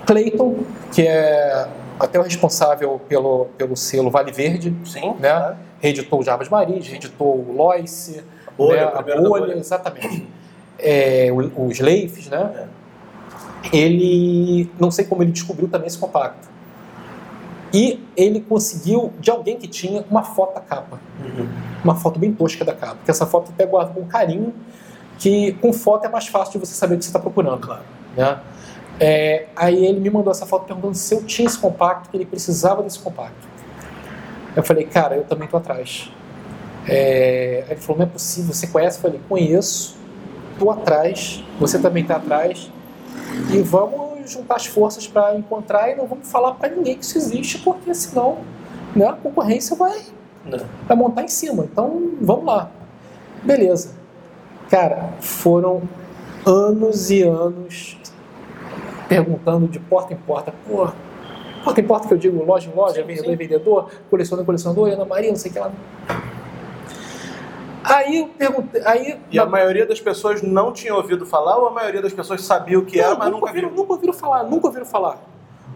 Clayton, 0.07 0.59
que 0.93 1.03
é 1.03 1.69
até 1.99 2.19
o 2.19 2.23
responsável 2.23 3.01
pelo, 3.09 3.47
pelo 3.57 3.77
selo 3.77 4.11
Vale 4.11 4.33
Verde, 4.33 4.75
Sim, 4.85 5.15
né? 5.21 5.31
Claro. 5.31 5.57
Reeditou 5.81 6.21
o 6.21 6.23
Jarbas 6.23 6.49
Maris, 6.49 6.87
reeditou 6.87 7.37
o 7.39 7.55
Loice, 7.57 8.23
Bolha, 8.57 8.87
né? 8.87 8.93
a 8.95 9.03
bolha, 9.03 9.29
bolha. 9.29 9.55
exatamente. 9.55 10.29
É, 10.79 11.29
os 11.33 11.79
Leifes, 11.81 12.29
né? 12.29 12.69
É 12.69 12.83
ele, 13.71 14.71
não 14.79 14.91
sei 14.91 15.05
como 15.05 15.23
ele 15.23 15.31
descobriu 15.31 15.69
também 15.69 15.87
esse 15.87 15.99
compacto. 15.99 16.51
E 17.73 18.03
ele 18.17 18.41
conseguiu, 18.41 19.13
de 19.19 19.31
alguém 19.31 19.57
que 19.57 19.67
tinha, 19.67 20.05
uma 20.11 20.23
foto 20.23 20.55
da 20.55 20.61
capa. 20.61 20.99
Uhum. 21.21 21.49
Uma 21.83 21.95
foto 21.95 22.19
bem 22.19 22.33
tosca 22.33 22.65
da 22.65 22.75
capa. 22.75 22.99
Que 23.05 23.11
essa 23.11 23.27
foto 23.27 23.51
até 23.53 23.65
guarda 23.65 23.93
com 23.93 24.05
carinho, 24.05 24.53
que 25.19 25.53
com 25.55 25.73
foto 25.73 26.05
é 26.07 26.09
mais 26.09 26.27
fácil 26.27 26.61
de 26.61 26.67
você 26.67 26.75
saber 26.75 26.97
o 26.97 26.99
que 26.99 27.05
você 27.05 27.09
está 27.09 27.19
procurando. 27.19 27.61
Claro. 27.61 27.83
Né? 28.17 28.39
É, 29.00 29.47
aí 29.56 29.85
ele 29.85 30.00
me 30.00 30.11
mandou 30.11 30.31
essa 30.31 30.47
foto 30.47 30.67
perguntando 30.67 30.94
se 30.94 31.15
eu 31.15 31.25
tinha 31.25 31.47
esse 31.47 31.59
compacto, 31.59 32.11
que 32.11 32.17
ele 32.17 32.27
precisava 32.27 32.83
desse 32.83 32.99
compacto. 32.99 33.49
Eu 34.55 34.62
falei, 34.62 34.85
cara, 34.85 35.17
eu 35.17 35.25
também 35.25 35.49
tô 35.49 35.56
atrás. 35.56 36.11
É, 36.87 37.65
ele 37.69 37.81
falou, 37.81 37.99
não 37.99 38.06
é 38.06 38.09
possível, 38.09 38.53
você 38.53 38.67
conhece? 38.67 38.99
Eu 38.99 39.03
falei, 39.03 39.21
conheço, 39.29 39.97
tô 40.59 40.71
atrás, 40.71 41.43
você 41.59 41.79
também 41.79 42.05
tá 42.05 42.17
atrás 42.17 42.71
e 43.50 43.62
vamos 43.62 44.31
juntar 44.31 44.56
as 44.56 44.67
forças 44.67 45.06
para 45.06 45.37
encontrar 45.37 45.91
e 45.91 45.97
não 45.97 46.06
vamos 46.06 46.31
falar 46.31 46.55
para 46.55 46.69
ninguém 46.69 46.97
que 46.97 47.05
isso 47.05 47.19
existe, 47.19 47.59
porque 47.59 47.94
senão 47.94 48.39
né, 48.94 49.06
a 49.06 49.12
concorrência 49.12 49.75
vai, 49.75 50.03
vai 50.87 50.97
montar 50.97 51.23
em 51.23 51.29
cima. 51.29 51.65
Então 51.65 52.12
vamos 52.21 52.44
lá. 52.44 52.71
Beleza. 53.43 53.94
Cara, 54.69 55.11
foram 55.21 55.83
anos 56.47 57.11
e 57.11 57.23
anos 57.23 57.99
perguntando 59.09 59.69
de 59.69 59.79
porta 59.79 60.13
em 60.13 60.17
porta, 60.17 60.53
pô, 60.67 60.89
porta 61.65 61.81
em 61.81 61.85
porta 61.85 62.09
que 62.09 62.15
eu 62.15 62.19
digo, 62.19 62.45
loja 62.45 62.71
em 62.71 62.75
loja, 62.75 62.95
sim, 62.95 63.03
vendedor 63.03 63.27
sim. 63.27 63.33
em 63.33 63.37
vendedor, 63.37 63.91
colecionador 64.11 64.43
em 64.43 64.47
colecionador, 64.47 64.89
Ana 64.89 65.05
Maria, 65.05 65.31
não 65.31 65.37
sei 65.37 65.51
o 65.51 65.55
que 65.55 65.61
lá. 65.61 65.73
Aí 67.85 68.19
eu 68.19 68.29
perguntei. 68.29 68.83
Aí, 68.85 69.19
e 69.31 69.39
a 69.39 69.47
maioria 69.47 69.85
das 69.85 70.01
pessoas 70.01 70.41
não 70.41 70.73
tinha 70.73 70.95
ouvido 70.95 71.27
falar 71.27 71.57
ou 71.57 71.67
a 71.67 71.71
maioria 71.71 72.01
das 72.01 72.13
pessoas 72.13 72.43
sabia 72.43 72.79
o 72.79 72.85
que 72.85 72.97
não, 72.99 73.05
era, 73.05 73.15
mas 73.17 73.31
nunca, 73.31 73.47
ouviram, 73.47 73.71
Nunca 73.71 73.93
ouviram 73.93 74.13
falar, 74.13 74.45
nunca 74.45 74.67
ouviram 74.69 74.87
falar. 74.87 75.19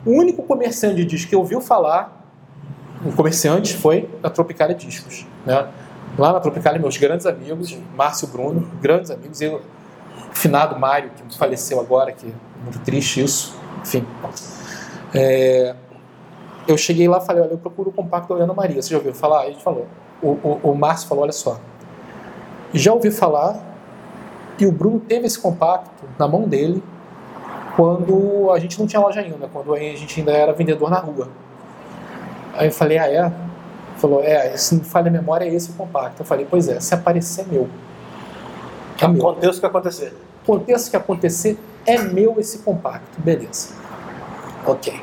O 0.05 0.11
único 0.11 0.43
comerciante 0.45 0.97
de 0.97 1.05
disco 1.05 1.31
que 1.31 1.37
ouviu 1.37 1.61
falar, 1.61 2.25
o 3.05 3.13
comerciante, 3.13 3.77
foi 3.77 4.09
a 4.23 4.31
Tropicália 4.31 4.75
Discos. 4.75 5.27
Né? 5.45 5.67
Lá 6.17 6.33
na 6.33 6.41
Tropicália, 6.41 6.81
meus 6.81 6.97
grandes 6.97 7.27
amigos, 7.27 7.77
Márcio 7.95 8.29
Bruno, 8.29 8.71
grandes 8.81 9.11
amigos, 9.11 9.41
e 9.41 9.49
o 9.49 9.61
finado 10.47 10.79
Mário, 10.79 11.11
que 11.11 11.37
faleceu 11.37 11.81
agora, 11.81 12.13
que 12.13 12.27
é 12.27 12.63
muito 12.63 12.79
triste 12.81 13.23
isso. 13.23 13.55
Enfim. 13.83 14.07
É, 15.15 15.75
eu 16.67 16.77
cheguei 16.77 17.09
lá 17.09 17.19
e 17.19 17.27
falei, 17.27 17.43
olha, 17.43 17.53
eu 17.53 17.59
procuro 17.59 17.91
o 17.91 17.93
compacto 17.93 18.35
da 18.35 18.45
Ana 18.45 18.55
Maria. 18.55 18.81
Você 18.81 18.91
já 18.91 18.97
ouviu 18.97 19.15
falar? 19.15 19.43
A 19.43 19.47
gente 19.47 19.63
falou. 19.63 19.87
O, 20.23 20.29
o, 20.29 20.61
o 20.71 20.75
Márcio 20.75 21.09
falou, 21.09 21.25
olha 21.25 21.33
só, 21.33 21.61
já 22.73 22.93
ouvi 22.93 23.11
falar 23.11 23.61
e 24.59 24.65
o 24.65 24.73
Bruno 24.73 24.99
teve 24.99 25.27
esse 25.27 25.39
compacto 25.39 26.07
na 26.19 26.27
mão 26.27 26.49
dele 26.49 26.83
quando 27.77 28.51
a 28.51 28.59
gente 28.59 28.79
não 28.79 28.87
tinha 28.87 28.99
loja 28.99 29.21
ainda, 29.21 29.47
quando 29.53 29.75
a 29.75 29.79
gente 29.79 30.21
ainda 30.21 30.33
era 30.33 30.55
vendedor 30.55 30.91
na 30.91 30.99
rua. 30.99 31.29
Aí 32.55 32.69
eu 32.69 32.73
falei, 32.73 32.97
ah, 32.97 33.07
é? 33.07 33.31
Falou, 33.99 34.23
é, 34.23 34.57
se 34.57 34.75
não 34.75 34.85
falha 34.85 35.09
a 35.09 35.11
memória, 35.11 35.45
é 35.45 35.55
esse 35.55 35.71
o 35.71 35.75
compacto. 35.75 36.23
Eu 36.23 36.27
falei, 36.27 36.47
pois 36.49 36.67
é, 36.69 36.81
se 36.81 36.95
aparecer, 36.95 37.43
é 37.43 37.53
meu. 37.53 37.69
É 38.99 39.05
Aconteça 39.05 39.59
o 39.59 39.61
que 39.61 39.67
acontecer. 39.67 40.15
Aconteça 40.47 40.87
o 40.87 40.91
que 40.91 40.97
acontecer, 40.97 41.59
é 41.85 41.99
meu 41.99 42.39
esse 42.39 42.59
compacto. 42.59 43.21
Beleza. 43.21 43.75
Ok. 44.65 44.95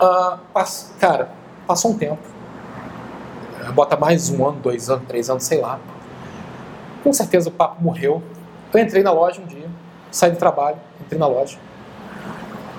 Uh, 0.00 0.38
pass... 0.54 0.94
Cara, 1.00 1.30
passou 1.66 1.90
um 1.90 1.98
tempo. 1.98 2.22
Bota 3.74 3.96
mais 3.96 4.30
um 4.30 4.46
ano, 4.46 4.60
dois 4.60 4.88
anos, 4.88 5.08
três 5.08 5.28
anos, 5.28 5.42
sei 5.42 5.60
lá. 5.60 5.80
Com 7.02 7.12
certeza 7.12 7.48
o 7.48 7.52
papo 7.52 7.82
morreu. 7.82 8.22
Eu 8.72 8.80
entrei 8.80 9.02
na 9.02 9.10
loja 9.10 9.40
um 9.40 9.44
dia, 9.44 9.68
saí 10.10 10.30
do 10.30 10.36
trabalho, 10.36 10.76
entrei 11.00 11.18
na 11.18 11.26
loja. 11.26 11.58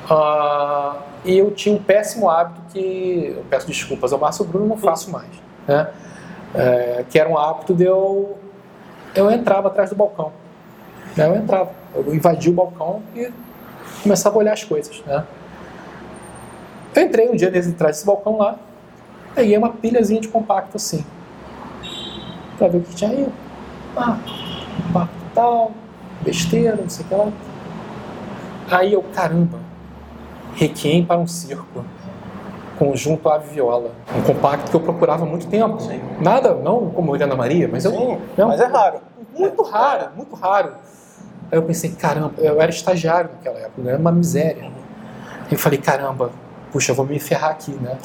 Uh, 0.10 0.98
e 1.26 1.38
eu 1.38 1.52
tinha 1.52 1.76
um 1.76 1.84
péssimo 1.84 2.30
hábito 2.30 2.62
que, 2.72 3.34
eu 3.36 3.44
peço 3.50 3.68
desculpas 3.68 4.14
ao 4.14 4.20
Márcio 4.20 4.46
Bruno, 4.46 4.68
não 4.68 4.78
faço 4.78 5.12
mais. 5.12 5.30
Né? 5.68 5.90
É, 6.56 7.06
que 7.10 7.20
era 7.20 7.28
um 7.28 7.38
hábito 7.38 7.74
de 7.74 7.84
eu. 7.84 8.38
Eu 9.14 9.30
entrava 9.30 9.68
atrás 9.68 9.90
do 9.90 9.96
balcão. 9.96 10.32
Né? 11.16 11.28
Eu 11.28 11.36
entrava, 11.36 11.72
eu 11.96 12.14
invadia 12.16 12.52
o 12.52 12.56
balcão 12.56 13.02
e 13.16 13.32
começava 14.02 14.36
a 14.36 14.40
olhar 14.40 14.54
as 14.54 14.64
coisas. 14.64 15.02
Né? 15.06 15.24
Eu 16.96 17.04
entrei 17.04 17.30
um 17.30 17.36
dia 17.36 17.50
atrás 17.50 17.96
desse 17.96 18.06
balcão 18.06 18.38
lá, 18.38 18.58
peguei 19.34 19.58
uma 19.58 19.70
pilhazinha 19.70 20.22
de 20.22 20.28
compacto 20.28 20.78
assim, 20.78 21.06
para 22.58 22.68
ver 22.68 22.78
o 22.78 22.82
que 22.82 22.96
tinha 22.96 23.10
aí. 23.12 23.28
Ah, 23.96 24.18
compacto 24.88 25.16
tal, 25.34 25.72
besteira, 26.22 26.76
não 26.76 26.90
sei 26.90 27.06
o 27.06 27.08
que 27.08 27.16
lá. 27.16 27.32
Aí 28.72 28.94
eu, 28.94 29.04
caramba, 29.14 29.60
Requiem 30.56 31.04
para 31.04 31.20
um 31.20 31.26
circo, 31.26 31.84
conjunto 32.78 33.28
Ave 33.28 33.50
Viola, 33.54 33.92
um 34.16 34.22
compacto 34.22 34.70
que 34.70 34.76
eu 34.76 34.80
procurava 34.80 35.24
há 35.24 35.28
muito 35.28 35.48
tempo. 35.48 35.80
Sim. 35.80 36.00
Nada, 36.20 36.54
não 36.54 36.92
como 36.92 37.16
Helena 37.16 37.36
Maria, 37.36 37.68
mas 37.72 37.86
eu. 37.86 37.92
Sim, 37.92 38.20
não, 38.38 38.50
mas 38.50 38.62
é 38.62 38.66
raro. 38.66 39.00
Muito 39.36 39.64
raro, 39.64 40.10
muito 40.16 40.36
raro. 40.36 40.74
Aí 41.54 41.60
eu 41.60 41.62
pensei, 41.62 41.92
caramba, 41.92 42.34
eu 42.40 42.60
era 42.60 42.72
estagiário 42.72 43.30
naquela 43.32 43.60
época, 43.60 43.80
né? 43.84 43.92
era 43.92 44.00
uma 44.00 44.12
miséria. 44.12 44.72
Eu 45.52 45.58
falei, 45.60 45.78
caramba, 45.78 46.32
puxa, 46.72 46.94
eu 46.94 46.96
vou 46.96 47.06
me 47.06 47.20
ferrar 47.20 47.52
aqui, 47.52 47.74
né? 47.74 47.96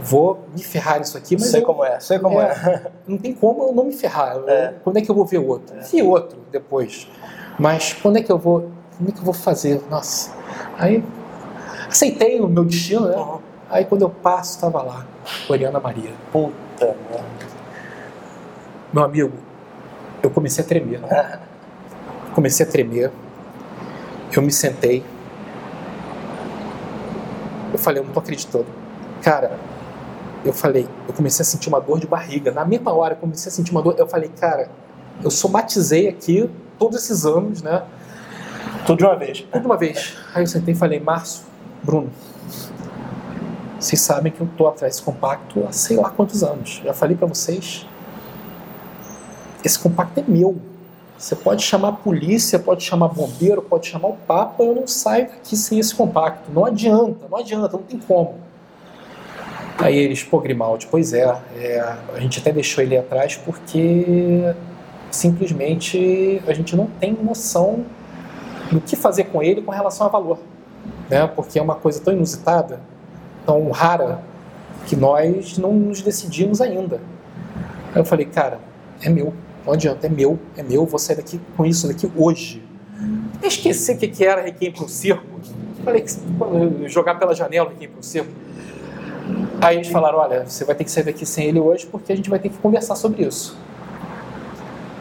Vou 0.00 0.44
me 0.52 0.60
ferrar 0.60 0.98
nisso 0.98 1.16
aqui, 1.16 1.36
mas 1.36 1.46
sei 1.46 1.60
eu- 1.60 1.64
como 1.64 1.84
é, 1.84 2.00
sei 2.00 2.18
como 2.18 2.40
é. 2.40 2.90
não 3.06 3.16
tem 3.18 3.32
como 3.32 3.68
eu 3.68 3.72
não 3.72 3.84
me 3.84 3.92
ferrar. 3.92 4.34
Eu- 4.34 4.48
É. 4.48 4.74
Quando 4.82 4.96
é 4.96 5.00
que 5.00 5.08
eu 5.08 5.14
vou 5.14 5.24
ver 5.24 5.38
outro? 5.38 5.76
Vi 5.92 6.02
outro 6.02 6.40
depois. 6.50 7.06
Mas 7.56 7.92
quando 8.02 8.16
é 8.16 8.20
que 8.22 8.32
eu 8.32 8.36
vou. 8.38 8.68
Como 8.98 9.08
é 9.10 9.12
que 9.12 9.18
eu 9.20 9.24
vou 9.24 9.32
fazer? 9.32 9.80
Nossa. 9.88 10.32
Aí 10.76 11.04
aceitei 11.88 12.40
o 12.40 12.48
meu 12.48 12.64
destino, 12.64 13.06
né? 13.06 13.16
Uhum. 13.16 13.38
Aí 13.70 13.84
quando 13.84 14.02
eu 14.02 14.10
passo, 14.10 14.56
estava 14.56 14.82
lá, 14.82 15.06
Oriana 15.48 15.78
Maria. 15.78 16.10
Puta 16.32 16.96
merda. 17.08 17.46
Meu 18.92 19.04
amigo, 19.04 19.32
eu 20.20 20.30
comecei 20.30 20.64
a 20.64 20.66
tremer. 20.66 20.98
Comecei 22.34 22.66
a 22.66 22.68
tremer. 22.68 23.10
Eu 24.32 24.42
me 24.42 24.50
sentei. 24.50 25.04
Eu 27.72 27.78
falei, 27.78 28.00
eu 28.02 28.04
não 28.06 28.12
tô 28.12 28.20
acreditando. 28.20 28.66
Cara, 29.22 29.58
eu 30.44 30.52
falei, 30.52 30.86
eu 31.08 31.14
comecei 31.14 31.42
a 31.42 31.46
sentir 31.46 31.68
uma 31.68 31.80
dor 31.80 31.98
de 31.98 32.06
barriga. 32.06 32.50
Na 32.50 32.64
mesma 32.64 32.92
hora, 32.92 33.14
eu 33.14 33.18
comecei 33.18 33.50
a 33.50 33.52
sentir 33.52 33.70
uma 33.70 33.82
dor. 33.82 33.94
Eu 33.96 34.06
falei, 34.06 34.28
cara, 34.28 34.68
eu 35.22 35.30
somatizei 35.30 36.08
aqui 36.08 36.50
todos 36.78 37.02
esses 37.02 37.24
anos, 37.24 37.62
né? 37.62 37.82
Tudo 38.86 38.98
de 38.98 39.04
uma 39.04 39.16
vez. 39.16 39.40
Tudo 39.40 39.60
de 39.60 39.66
uma 39.66 39.76
vez. 39.76 40.16
Aí 40.34 40.42
eu 40.42 40.46
sentei 40.46 40.74
e 40.74 40.76
falei, 40.76 41.00
Márcio, 41.00 41.44
Bruno, 41.82 42.10
vocês 43.78 44.00
sabem 44.00 44.32
que 44.32 44.40
eu 44.40 44.48
tô 44.56 44.66
atrás 44.66 44.94
desse 44.94 45.04
compacto 45.04 45.64
há 45.68 45.72
sei 45.72 45.96
lá 45.96 46.10
quantos 46.10 46.42
anos. 46.42 46.82
Já 46.84 46.92
falei 46.92 47.16
pra 47.16 47.26
vocês. 47.26 47.86
Esse 49.64 49.78
compacto 49.78 50.20
é 50.20 50.24
meu. 50.26 50.56
Você 51.16 51.36
pode 51.36 51.62
chamar 51.62 51.88
a 51.88 51.92
polícia, 51.92 52.58
pode 52.58 52.82
chamar 52.82 53.08
bombeiro, 53.08 53.62
pode 53.62 53.86
chamar 53.86 54.08
o 54.08 54.16
Papa, 54.26 54.62
eu 54.62 54.74
não 54.74 54.86
saio 54.86 55.28
daqui 55.28 55.56
sem 55.56 55.78
esse 55.78 55.94
compacto. 55.94 56.50
Não 56.52 56.64
adianta, 56.64 57.26
não 57.30 57.38
adianta, 57.38 57.76
não 57.76 57.84
tem 57.84 57.98
como. 57.98 58.34
Aí 59.78 59.96
eles, 59.96 60.22
pô, 60.22 60.40
Grimaldi, 60.40 60.86
pois 60.90 61.12
é, 61.12 61.24
é, 61.56 61.96
a 62.14 62.20
gente 62.20 62.38
até 62.38 62.52
deixou 62.52 62.82
ele 62.82 62.96
atrás 62.96 63.36
porque 63.36 64.54
simplesmente 65.10 66.42
a 66.46 66.52
gente 66.52 66.76
não 66.76 66.86
tem 66.86 67.12
noção 67.12 67.84
do 68.70 68.80
que 68.80 68.96
fazer 68.96 69.24
com 69.24 69.42
ele 69.42 69.62
com 69.62 69.70
relação 69.70 70.06
a 70.06 70.10
valor, 70.10 70.38
né? 71.08 71.26
Porque 71.26 71.58
é 71.58 71.62
uma 71.62 71.74
coisa 71.74 72.00
tão 72.00 72.12
inusitada, 72.12 72.80
tão 73.44 73.70
rara, 73.70 74.22
que 74.86 74.96
nós 74.96 75.58
não 75.58 75.72
nos 75.72 76.02
decidimos 76.02 76.60
ainda. 76.60 77.00
Aí 77.94 78.00
eu 78.00 78.04
falei, 78.04 78.26
cara, 78.26 78.58
é 79.02 79.08
meu, 79.08 79.32
não 79.66 79.72
adianta, 79.72 80.06
é 80.06 80.10
meu, 80.10 80.38
é 80.56 80.62
meu, 80.62 80.84
vou 80.84 80.98
sair 80.98 81.16
daqui 81.16 81.40
com 81.56 81.64
isso 81.64 81.88
daqui 81.88 82.10
hoje. 82.16 82.62
Eu 83.42 83.48
esqueci 83.48 83.92
o 83.92 83.98
que 83.98 84.08
que 84.08 84.24
era 84.24 84.42
Requiem 84.42 84.72
para 84.72 84.84
o 84.84 84.88
Circo. 84.88 85.40
Falei 85.84 86.02
que 86.02 86.88
jogar 86.88 87.16
pela 87.16 87.34
janela 87.34 87.68
Requiem 87.70 87.90
para 87.90 88.00
o 88.00 88.02
Circo. 88.02 88.30
Aí 89.60 89.76
eles 89.76 89.88
falaram, 89.88 90.18
olha, 90.18 90.44
você 90.44 90.64
vai 90.64 90.74
ter 90.74 90.84
que 90.84 90.90
sair 90.90 91.04
daqui 91.04 91.24
sem 91.24 91.46
ele 91.48 91.58
hoje 91.58 91.86
porque 91.86 92.12
a 92.12 92.16
gente 92.16 92.28
vai 92.28 92.38
ter 92.38 92.50
que 92.50 92.58
conversar 92.58 92.94
sobre 92.96 93.24
isso. 93.24 93.56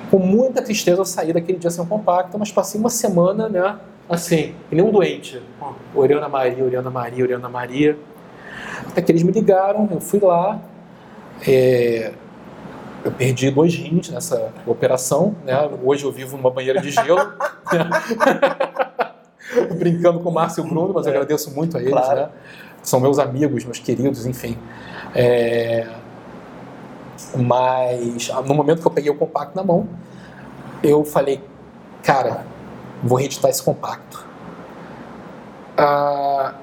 Com 0.10 0.20
muita 0.20 0.62
tristeza 0.62 1.02
eu 1.02 1.06
saí 1.06 1.34
daquele 1.34 1.58
dia 1.58 1.70
sem 1.70 1.84
um 1.84 1.88
compacto, 1.88 2.38
mas 2.38 2.52
passei 2.52 2.80
uma 2.80 2.90
semana, 2.90 3.50
né, 3.50 3.78
assim, 4.08 4.54
que 4.70 4.76
nem 4.76 4.86
um 4.86 4.92
doente. 4.92 5.42
Oriana 5.94 6.30
Maria, 6.30 6.64
Oriana 6.64 6.90
Maria, 6.90 7.24
Oriana 7.24 7.50
Maria. 7.50 7.98
Até 8.88 9.02
que 9.02 9.12
eles 9.12 9.24
me 9.24 9.32
ligaram, 9.32 9.90
eu 9.92 10.00
fui 10.00 10.20
lá. 10.20 10.62
é, 11.46 12.14
eu 13.04 13.12
perdi 13.12 13.52
dois 13.52 13.76
rins 13.76 14.10
nessa 14.10 14.52
operação, 14.66 15.36
né? 15.46 15.70
Hoje 15.84 16.06
eu 16.06 16.12
vivo 16.12 16.38
numa 16.38 16.50
banheira 16.50 16.82
de 16.82 16.90
gelo. 16.92 17.34
Brincando 19.78 20.20
com 20.20 20.30
o 20.30 20.34
Márcio 20.34 20.64
e 20.64 20.66
o 20.66 20.70
Bruno, 20.70 20.94
mas 20.94 21.06
eu 21.06 21.12
É. 21.12 21.16
agradeço 21.16 21.52
muito 21.54 21.78
a 21.78 21.82
eles, 21.82 21.94
Claro. 21.94 22.20
né? 22.22 22.30
São 22.82 23.00
meus 23.00 23.20
amigos, 23.20 23.64
meus 23.66 23.80
queridos, 23.80 24.26
enfim. 24.26 24.58
É, 25.16 25.88
Mas 27.36 28.30
no 28.46 28.54
momento 28.54 28.82
que 28.82 28.88
eu 28.88 28.92
peguei 28.92 29.10
o 29.12 29.16
compacto 29.16 29.56
na 29.56 29.64
mão, 29.64 29.88
eu 30.84 31.04
falei, 31.06 31.42
cara, 32.04 32.46
vou 33.04 33.18
reeditar 33.18 33.50
esse 33.50 33.62
compacto. 33.64 34.26
Ah, 35.78 36.54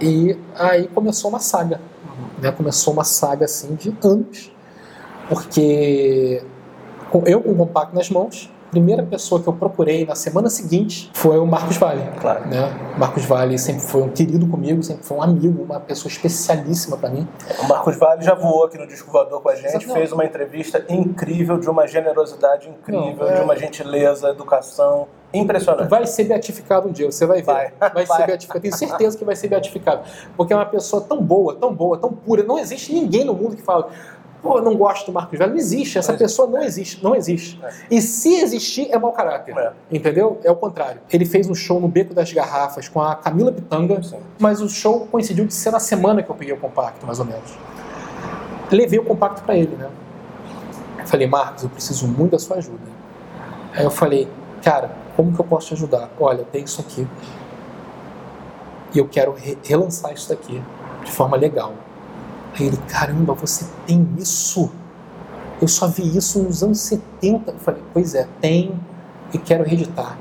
e 0.00 0.36
aí 0.56 0.86
começou 0.88 1.30
uma 1.30 1.40
saga. 1.40 1.80
Né? 2.40 2.52
Começou 2.52 2.92
uma 2.92 3.04
saga 3.04 3.46
assim 3.46 3.74
de 3.74 3.94
anos. 4.04 4.52
Porque 5.30 6.42
com- 7.10 7.22
eu 7.26 7.40
com 7.40 7.52
o 7.52 7.56
compacto 7.56 7.94
nas 7.94 8.10
mãos, 8.10 8.50
a 8.68 8.70
primeira 8.70 9.02
pessoa 9.02 9.40
que 9.42 9.48
eu 9.48 9.52
procurei 9.52 10.04
na 10.06 10.14
semana 10.14 10.48
seguinte 10.48 11.10
foi 11.14 11.38
o 11.38 11.46
Marcos 11.46 11.76
Vale. 11.76 12.02
Claro. 12.20 12.46
Né? 12.48 12.72
Marcos 12.98 13.24
Vale 13.24 13.58
sempre 13.58 13.82
foi 13.82 14.02
um 14.02 14.08
querido 14.10 14.46
comigo, 14.46 14.80
sempre 14.82 15.04
foi 15.04 15.16
um 15.16 15.22
amigo, 15.22 15.62
uma 15.62 15.80
pessoa 15.80 16.10
especialíssima 16.10 16.96
para 16.96 17.10
mim. 17.10 17.26
O 17.62 17.66
Marcos 17.68 17.96
Vale 17.96 18.22
já 18.22 18.34
voou 18.34 18.64
aqui 18.64 18.76
no 18.78 18.86
Disco 18.86 19.10
Voador 19.10 19.40
com 19.40 19.48
a 19.48 19.56
gente, 19.56 19.86
fez 19.86 20.12
uma 20.12 20.24
entrevista 20.24 20.84
incrível, 20.88 21.58
de 21.58 21.68
uma 21.68 21.86
generosidade 21.88 22.68
incrível, 22.68 23.16
Não, 23.24 23.28
é- 23.28 23.34
de 23.36 23.40
uma 23.40 23.56
gentileza, 23.56 24.28
educação 24.28 25.08
impressionante. 25.32 25.88
Vai 25.88 26.06
ser 26.06 26.24
beatificado 26.24 26.88
um 26.88 26.92
dia, 26.92 27.10
você 27.10 27.24
vai 27.24 27.38
ver. 27.38 27.44
Vai. 27.44 27.72
Vai, 27.78 27.90
Vai. 28.06 28.06
ser 28.18 28.26
beatificado. 28.26 28.60
Tenho 28.62 28.76
certeza 28.76 29.16
que 29.18 29.24
vai 29.24 29.34
ser 29.36 29.46
beatificado. 29.48 30.02
Porque 30.36 30.52
é 30.52 30.56
uma 30.56 30.66
pessoa 30.66 31.02
tão 31.02 31.20
boa, 31.22 31.54
tão 31.56 31.72
boa, 31.74 31.96
tão 31.98 32.12
pura. 32.12 32.42
Não 32.42 32.58
existe 32.58 32.92
ninguém 32.92 33.24
no 33.24 33.32
mundo 33.34 33.54
que 33.56 33.62
fala, 33.62 33.88
pô, 34.42 34.60
não 34.60 34.76
gosto 34.76 35.06
do 35.06 35.12
Marcos 35.12 35.38
Velho. 35.38 35.50
Não 35.50 35.58
existe. 35.58 35.98
Essa 35.98 36.12
Não 36.12 36.16
existe. 36.16 36.30
pessoa 36.36 36.48
não 36.50 36.62
existe. 36.62 37.04
Não 37.04 37.14
existe. 37.14 37.60
É. 37.62 37.70
E 37.90 38.00
se 38.00 38.34
existir, 38.40 38.88
é 38.90 38.98
mau 38.98 39.12
caráter. 39.12 39.56
É. 39.56 39.72
Entendeu? 39.90 40.40
É 40.44 40.50
o 40.50 40.56
contrário. 40.56 41.00
Ele 41.12 41.24
fez 41.24 41.48
um 41.48 41.54
show 41.54 41.80
no 41.80 41.88
Beco 41.88 42.14
das 42.14 42.32
Garrafas 42.32 42.88
com 42.88 43.00
a 43.00 43.14
Camila 43.16 43.52
Pitanga, 43.52 44.02
Sim. 44.02 44.18
mas 44.38 44.60
o 44.60 44.68
show 44.68 45.06
coincidiu 45.10 45.44
de 45.44 45.54
ser 45.54 45.70
na 45.70 45.80
semana 45.80 46.22
que 46.22 46.30
eu 46.30 46.34
peguei 46.34 46.54
o 46.54 46.58
compacto, 46.58 47.04
mais 47.06 47.18
ou 47.18 47.24
menos. 47.26 47.52
Levei 48.70 48.98
o 48.98 49.04
compacto 49.04 49.42
para 49.42 49.56
ele, 49.56 49.74
né? 49.76 49.88
Falei, 51.06 51.26
Marcos, 51.26 51.64
eu 51.64 51.68
preciso 51.70 52.06
muito 52.06 52.32
da 52.32 52.38
sua 52.38 52.56
ajuda. 52.58 52.78
Aí 53.74 53.84
eu 53.84 53.90
falei, 53.90 54.28
cara, 54.62 54.90
como 55.16 55.32
que 55.32 55.40
eu 55.40 55.44
posso 55.44 55.68
te 55.68 55.74
ajudar? 55.74 56.08
Olha, 56.20 56.44
tem 56.44 56.62
isso 56.64 56.80
aqui. 56.80 57.06
E 58.94 58.98
eu 58.98 59.08
quero 59.08 59.32
re- 59.32 59.58
relançar 59.64 60.12
isso 60.12 60.28
daqui 60.28 60.62
de 61.04 61.10
forma 61.10 61.36
legal. 61.36 61.72
Aí 62.58 62.66
ele, 62.66 62.76
caramba, 62.88 63.34
você 63.34 63.66
tem 63.86 64.06
isso? 64.18 64.70
Eu 65.60 65.68
só 65.68 65.86
vi 65.86 66.16
isso 66.16 66.42
nos 66.42 66.62
anos 66.62 66.80
70. 66.80 67.52
Eu 67.52 67.58
falei, 67.58 67.82
pois 67.92 68.14
é, 68.14 68.26
tem 68.40 68.74
e 69.32 69.38
quero 69.38 69.64
reeditar. 69.64 70.18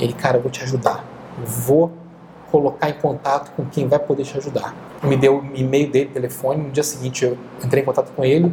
Ele, 0.00 0.12
cara, 0.12 0.38
eu 0.38 0.42
vou 0.42 0.50
te 0.50 0.62
ajudar. 0.62 1.04
Eu 1.38 1.46
vou 1.46 1.92
colocar 2.50 2.88
em 2.88 2.94
contato 2.94 3.52
com 3.54 3.64
quem 3.66 3.86
vai 3.86 3.98
poder 3.98 4.24
te 4.24 4.36
ajudar. 4.38 4.74
Me 5.02 5.16
deu 5.16 5.38
o 5.38 5.56
e-mail 5.56 5.90
dele, 5.90 6.10
telefone. 6.10 6.64
No 6.64 6.70
dia 6.70 6.82
seguinte 6.82 7.24
eu 7.24 7.36
entrei 7.62 7.82
em 7.82 7.86
contato 7.86 8.12
com 8.14 8.24
ele. 8.24 8.52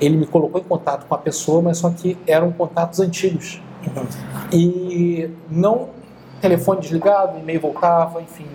Ele 0.00 0.16
me 0.16 0.26
colocou 0.26 0.60
em 0.60 0.64
contato 0.64 1.06
com 1.06 1.14
a 1.14 1.18
pessoa, 1.18 1.62
mas 1.62 1.78
só 1.78 1.90
que 1.90 2.18
eram 2.26 2.50
contatos 2.52 3.00
antigos. 3.00 3.62
E 4.52 5.30
não 5.50 5.90
telefone 6.40 6.80
desligado, 6.80 7.38
e-mail 7.38 7.60
voltava, 7.60 8.20
enfim. 8.20 8.46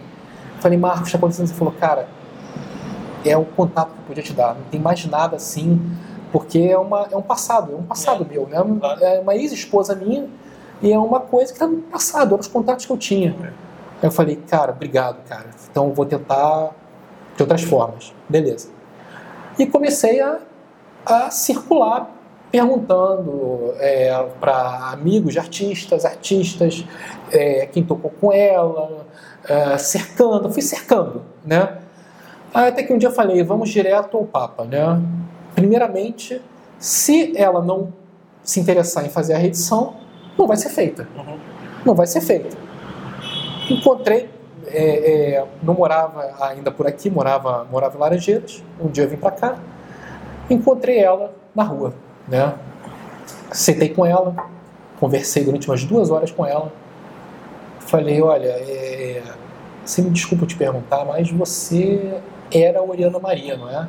Falei, 0.59 0.77
Marcos, 0.77 1.07
está 1.07 1.17
acontecendo? 1.17 1.47
Você 1.47 1.53
falou, 1.53 1.73
cara, 1.73 2.07
é 3.29 3.37
o 3.37 3.45
contato 3.45 3.91
que 3.91 3.99
eu 3.99 4.05
podia 4.07 4.23
te 4.23 4.33
dar. 4.33 4.55
Não 4.55 4.63
tem 4.65 4.79
mais 4.79 5.05
nada 5.05 5.35
assim, 5.35 5.79
porque 6.31 6.59
é, 6.59 6.77
uma, 6.77 7.07
é 7.11 7.15
um 7.15 7.21
passado, 7.21 7.73
é 7.73 7.75
um 7.75 7.83
passado 7.83 8.25
meu, 8.29 8.47
né? 8.47 8.57
claro. 8.79 9.03
É 9.03 9.19
uma 9.19 9.35
ex-esposa 9.35 9.95
minha 9.95 10.27
e 10.81 10.91
é 10.91 10.97
uma 10.97 11.19
coisa 11.19 11.51
que 11.51 11.55
está 11.55 11.67
no 11.67 11.81
passado, 11.83 12.27
eram 12.27 12.39
os 12.39 12.47
contatos 12.47 12.85
que 12.85 12.91
eu 12.91 12.97
tinha. 12.97 13.35
Aí 13.41 14.07
eu 14.07 14.11
falei, 14.11 14.35
cara, 14.35 14.71
obrigado, 14.71 15.23
cara. 15.27 15.45
Então 15.69 15.93
vou 15.93 16.05
tentar 16.05 16.71
de 17.35 17.41
outras 17.41 17.61
formas. 17.61 18.13
Beleza. 18.27 18.69
E 19.57 19.65
comecei 19.65 20.19
a, 20.19 20.39
a 21.05 21.29
circular 21.31 22.11
perguntando 22.51 23.73
para 24.39 24.91
amigos 24.91 25.33
de 25.33 25.39
artistas, 25.39 26.05
artistas, 26.05 26.85
é, 27.31 27.65
quem 27.65 27.83
tocou 27.83 28.11
com 28.11 28.31
ela, 28.31 29.05
é, 29.47 29.77
cercando, 29.77 30.49
fui 30.49 30.61
cercando, 30.61 31.23
né? 31.45 31.79
Aí 32.55 32.69
Até 32.69 32.83
que 32.83 32.93
um 32.93 32.97
dia 32.97 33.09
eu 33.09 33.13
falei, 33.13 33.43
vamos 33.43 33.69
direto 33.69 34.15
ao 34.15 34.23
Papa, 34.23 34.63
né? 34.63 35.01
Primeiramente, 35.53 36.41
se 36.79 37.35
ela 37.35 37.61
não 37.61 37.91
se 38.41 38.61
interessar 38.61 39.05
em 39.05 39.09
fazer 39.09 39.33
a 39.33 39.37
reedição, 39.37 39.95
não 40.37 40.47
vai 40.47 40.55
ser 40.55 40.69
feita. 40.69 41.05
Uhum. 41.17 41.37
Não 41.83 41.93
vai 41.93 42.07
ser 42.07 42.21
feita. 42.21 42.55
Encontrei, 43.69 44.29
é, 44.67 45.33
é, 45.33 45.45
não 45.61 45.73
morava 45.73 46.33
ainda 46.39 46.71
por 46.71 46.87
aqui, 46.87 47.09
morava, 47.09 47.67
morava 47.69 47.97
em 47.97 47.99
Laranjeiras. 47.99 48.63
Um 48.79 48.87
dia 48.87 49.03
eu 49.03 49.09
vim 49.09 49.17
para 49.17 49.31
cá, 49.31 49.59
encontrei 50.49 50.99
ela 50.99 51.33
na 51.53 51.63
rua, 51.63 51.93
né? 52.25 52.53
Sentei 53.51 53.89
com 53.89 54.05
ela, 54.05 54.33
conversei 54.97 55.43
durante 55.43 55.67
umas 55.69 55.83
duas 55.83 56.09
horas 56.09 56.31
com 56.31 56.45
ela. 56.45 56.71
Falei, 57.79 58.21
olha, 58.21 58.47
é, 58.47 59.21
você 59.83 60.01
me 60.01 60.09
desculpa 60.09 60.45
te 60.45 60.55
perguntar, 60.55 61.03
mas 61.03 61.29
você 61.29 62.21
era 62.51 62.79
a 62.79 62.83
Oriana 62.83 63.19
Maria, 63.19 63.57
não 63.57 63.69
é? 63.69 63.87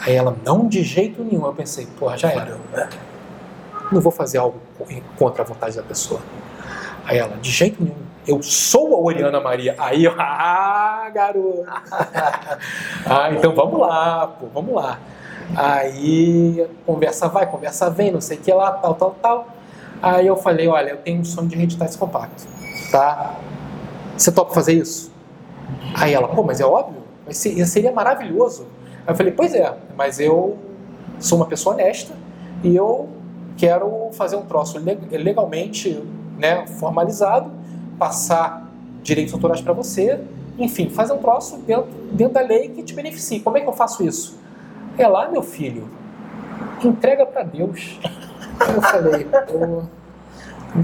Aí 0.00 0.14
ela, 0.14 0.36
não 0.44 0.68
de 0.68 0.82
jeito 0.82 1.22
nenhum. 1.22 1.46
Eu 1.46 1.54
pensei, 1.54 1.86
porra, 1.98 2.16
já 2.16 2.30
era. 2.30 2.56
Não 3.90 4.00
vou 4.00 4.12
fazer 4.12 4.38
algo 4.38 4.60
contra 5.16 5.42
a 5.42 5.46
vontade 5.46 5.76
da 5.76 5.82
pessoa. 5.82 6.20
Aí 7.04 7.18
ela, 7.18 7.36
de 7.36 7.50
jeito 7.50 7.82
nenhum. 7.82 7.96
Eu 8.26 8.42
sou 8.42 8.94
a 8.94 9.00
Oriana 9.00 9.40
Maria. 9.40 9.74
Aí 9.78 10.04
eu, 10.04 10.14
ah, 10.18 11.10
garoto. 11.12 11.64
ah, 13.06 13.30
então 13.32 13.54
vamos 13.54 13.80
lá, 13.80 14.26
pô, 14.26 14.46
vamos 14.52 14.74
lá. 14.74 14.98
Aí 15.56 16.66
conversa 16.84 17.28
vai, 17.28 17.46
conversa 17.46 17.88
vem, 17.88 18.10
não 18.10 18.20
sei 18.20 18.36
o 18.36 18.40
que 18.40 18.52
lá, 18.52 18.72
tal, 18.72 18.94
tal, 18.94 19.16
tal. 19.22 19.48
Aí 20.02 20.26
eu 20.26 20.36
falei, 20.36 20.68
olha, 20.68 20.90
eu 20.90 20.98
tenho 20.98 21.20
um 21.20 21.24
sonho 21.24 21.48
de 21.48 21.56
reeditar 21.56 21.88
esse 21.88 21.98
compacto, 21.98 22.44
tá? 22.92 23.34
Você 24.16 24.30
topa 24.30 24.54
fazer 24.54 24.74
isso? 24.74 25.10
Aí 25.94 26.12
ela, 26.12 26.28
pô, 26.28 26.42
mas 26.42 26.60
é 26.60 26.64
óbvio, 26.66 27.02
seria 27.34 27.92
maravilhoso. 27.92 28.66
Aí 29.06 29.12
eu 29.12 29.16
falei, 29.16 29.32
pois 29.32 29.54
é, 29.54 29.74
mas 29.96 30.20
eu 30.20 30.58
sou 31.18 31.38
uma 31.38 31.46
pessoa 31.46 31.74
honesta 31.74 32.14
e 32.62 32.74
eu 32.74 33.08
quero 33.56 34.10
fazer 34.12 34.36
um 34.36 34.42
troço 34.42 34.78
legalmente 35.10 36.02
né, 36.38 36.66
formalizado, 36.66 37.50
passar 37.98 38.70
direitos 39.02 39.34
autorais 39.34 39.60
para 39.60 39.72
você, 39.72 40.20
enfim, 40.58 40.90
fazer 40.90 41.12
um 41.12 41.18
troço 41.18 41.58
dentro, 41.58 41.90
dentro 42.12 42.34
da 42.34 42.40
lei 42.40 42.68
que 42.68 42.82
te 42.82 42.94
beneficie. 42.94 43.40
Como 43.40 43.56
é 43.56 43.60
que 43.60 43.68
eu 43.68 43.72
faço 43.72 44.04
isso? 44.04 44.38
É 44.96 45.06
lá, 45.06 45.28
meu 45.28 45.42
filho, 45.42 45.88
entrega 46.84 47.24
para 47.24 47.42
Deus. 47.42 47.98
Eu 48.74 48.82
falei, 48.82 49.26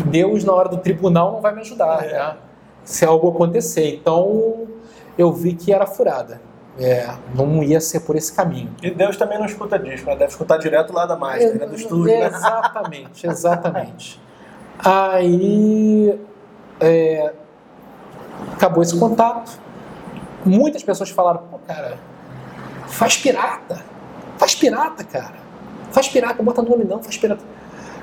Deus 0.07 0.45
na 0.45 0.53
hora 0.53 0.69
do 0.69 0.79
tribunal 0.79 1.33
não 1.33 1.41
vai 1.41 1.55
me 1.55 1.61
ajudar, 1.61 2.05
é. 2.05 2.13
né? 2.13 2.37
Se 2.85 3.05
algo 3.05 3.31
acontecer. 3.31 3.97
Então 3.97 4.67
eu 5.17 5.33
vi 5.33 5.55
que 5.55 5.73
era 5.73 5.87
furada. 5.87 6.41
É, 6.79 7.09
não 7.35 7.63
ia 7.63 7.81
ser 7.81 8.01
por 8.01 8.17
esse 8.17 8.33
caminho. 8.33 8.75
E 8.83 8.91
Deus 8.91 9.17
também 9.17 9.39
não 9.39 9.47
escuta 9.47 9.79
disco, 9.79 10.07
né? 10.07 10.17
deve 10.17 10.33
escutar 10.33 10.59
direto 10.59 10.93
lá 10.93 11.07
da 11.07 11.17
mágica, 11.17 11.55
né? 11.55 11.67
do 11.67 11.77
estúdio. 11.77 12.07
Né? 12.07 12.27
Exatamente, 12.27 13.27
exatamente. 13.27 14.21
Aí 14.77 16.19
é, 16.81 17.33
acabou 18.53 18.83
esse 18.83 18.99
contato. 18.99 19.57
Muitas 20.45 20.83
pessoas 20.83 21.11
falaram, 21.11 21.43
pô, 21.49 21.59
cara, 21.59 21.97
faz 22.89 23.17
pirata. 23.17 23.81
Faz 24.37 24.55
pirata, 24.57 25.05
cara. 25.05 25.37
Faz 25.93 26.09
pirata, 26.09 26.43
bota 26.43 26.61
nome 26.61 26.85
não, 26.85 27.01
faz 27.01 27.17
pirata. 27.17 27.43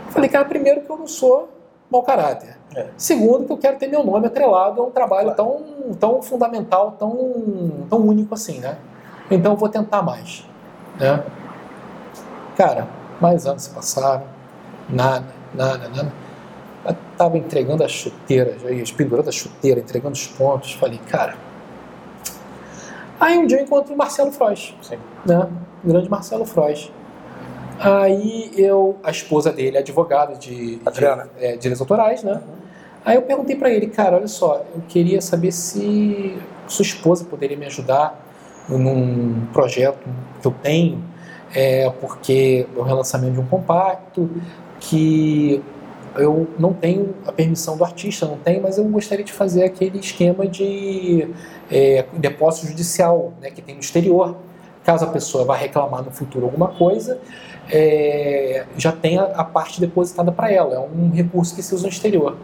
Eu 0.07 0.11
falei, 0.13 0.29
cara, 0.29 0.45
primeiro 0.45 0.81
que 0.81 0.89
eu 0.89 0.97
não 0.97 1.07
sou 1.07 1.49
mau 1.89 2.03
caráter. 2.03 2.57
É. 2.75 2.87
Segundo, 2.97 3.45
que 3.45 3.51
eu 3.51 3.57
quero 3.57 3.77
ter 3.77 3.87
meu 3.87 4.03
nome 4.03 4.27
atrelado 4.27 4.81
a 4.81 4.85
um 4.85 4.91
trabalho 4.91 5.33
claro. 5.33 5.61
tão, 5.89 5.93
tão 5.95 6.21
fundamental, 6.21 6.95
tão, 6.97 7.85
tão 7.89 7.99
único 7.99 8.33
assim, 8.33 8.59
né? 8.59 8.77
Então 9.29 9.53
eu 9.53 9.57
vou 9.57 9.69
tentar 9.69 10.01
mais. 10.01 10.45
Né? 10.99 11.23
Cara, 12.55 12.87
mais 13.19 13.45
anos 13.45 13.63
se 13.63 13.69
passaram, 13.71 14.23
nada, 14.89 15.27
nada, 15.53 15.89
nada. 15.89 16.13
Eu 16.85 16.95
tava 17.17 17.37
entregando 17.37 17.83
as 17.83 17.91
chuteiras, 17.91 18.91
pendurando 18.91 19.29
a 19.29 19.31
chuteira, 19.31 19.79
entregando 19.79 20.13
os 20.13 20.27
pontos. 20.27 20.73
Falei, 20.73 20.99
cara. 21.09 21.35
Aí 23.19 23.37
um 23.37 23.45
dia 23.45 23.59
eu 23.59 23.63
encontro 23.63 23.93
o 23.93 23.97
Marcelo 23.97 24.31
Frois, 24.31 24.73
Sim. 24.81 24.97
né? 25.25 25.47
O 25.83 25.87
grande 25.87 26.09
Marcelo 26.09 26.45
Frois. 26.45 26.91
Aí 27.79 28.51
eu, 28.55 28.97
a 29.03 29.11
esposa 29.11 29.51
dele, 29.51 29.77
advogada 29.77 30.35
de, 30.35 30.79
Adriana. 30.85 31.29
de, 31.37 31.45
é, 31.45 31.57
direitos 31.57 31.81
autorais, 31.81 32.23
né? 32.23 32.33
Uhum. 32.33 32.60
Aí 33.03 33.15
eu 33.15 33.23
perguntei 33.23 33.55
para 33.55 33.69
ele, 33.69 33.87
cara, 33.87 34.17
olha 34.17 34.27
só, 34.27 34.63
eu 34.75 34.81
queria 34.87 35.21
saber 35.21 35.51
se 35.51 36.37
sua 36.67 36.83
esposa 36.83 37.25
poderia 37.25 37.57
me 37.57 37.65
ajudar 37.65 38.23
num 38.69 39.47
projeto 39.51 40.07
que 40.39 40.47
eu 40.47 40.53
tenho, 40.61 41.03
é, 41.53 41.89
porque 41.99 42.67
é 42.75 42.79
o 42.79 42.83
relançamento 42.83 43.33
de 43.33 43.39
um 43.39 43.45
compacto 43.45 44.29
que 44.79 45.61
eu 46.15 46.47
não 46.59 46.73
tenho 46.73 47.15
a 47.25 47.31
permissão 47.31 47.77
do 47.77 47.83
artista, 47.83 48.25
não 48.25 48.37
tenho, 48.37 48.61
mas 48.61 48.77
eu 48.77 48.83
gostaria 48.85 49.23
de 49.23 49.31
fazer 49.31 49.63
aquele 49.63 49.99
esquema 49.99 50.45
de 50.45 51.27
é, 51.71 52.05
depósito 52.13 52.67
judicial 52.67 53.33
né, 53.41 53.49
que 53.49 53.61
tem 53.61 53.75
no 53.75 53.81
exterior. 53.81 54.35
Caso 54.83 55.05
a 55.05 55.07
pessoa 55.07 55.45
vá 55.45 55.55
reclamar 55.55 56.03
no 56.03 56.11
futuro 56.11 56.45
alguma 56.45 56.69
coisa, 56.69 57.19
é, 57.69 58.65
já 58.77 58.91
tem 58.91 59.17
a, 59.17 59.23
a 59.23 59.43
parte 59.43 59.79
depositada 59.79 60.31
para 60.31 60.51
ela. 60.51 60.75
É 60.75 60.79
um 60.79 61.11
recurso 61.11 61.55
que 61.55 61.63
se 61.63 61.73
usa 61.73 61.83
no 61.83 61.89
exterior. 61.89 62.35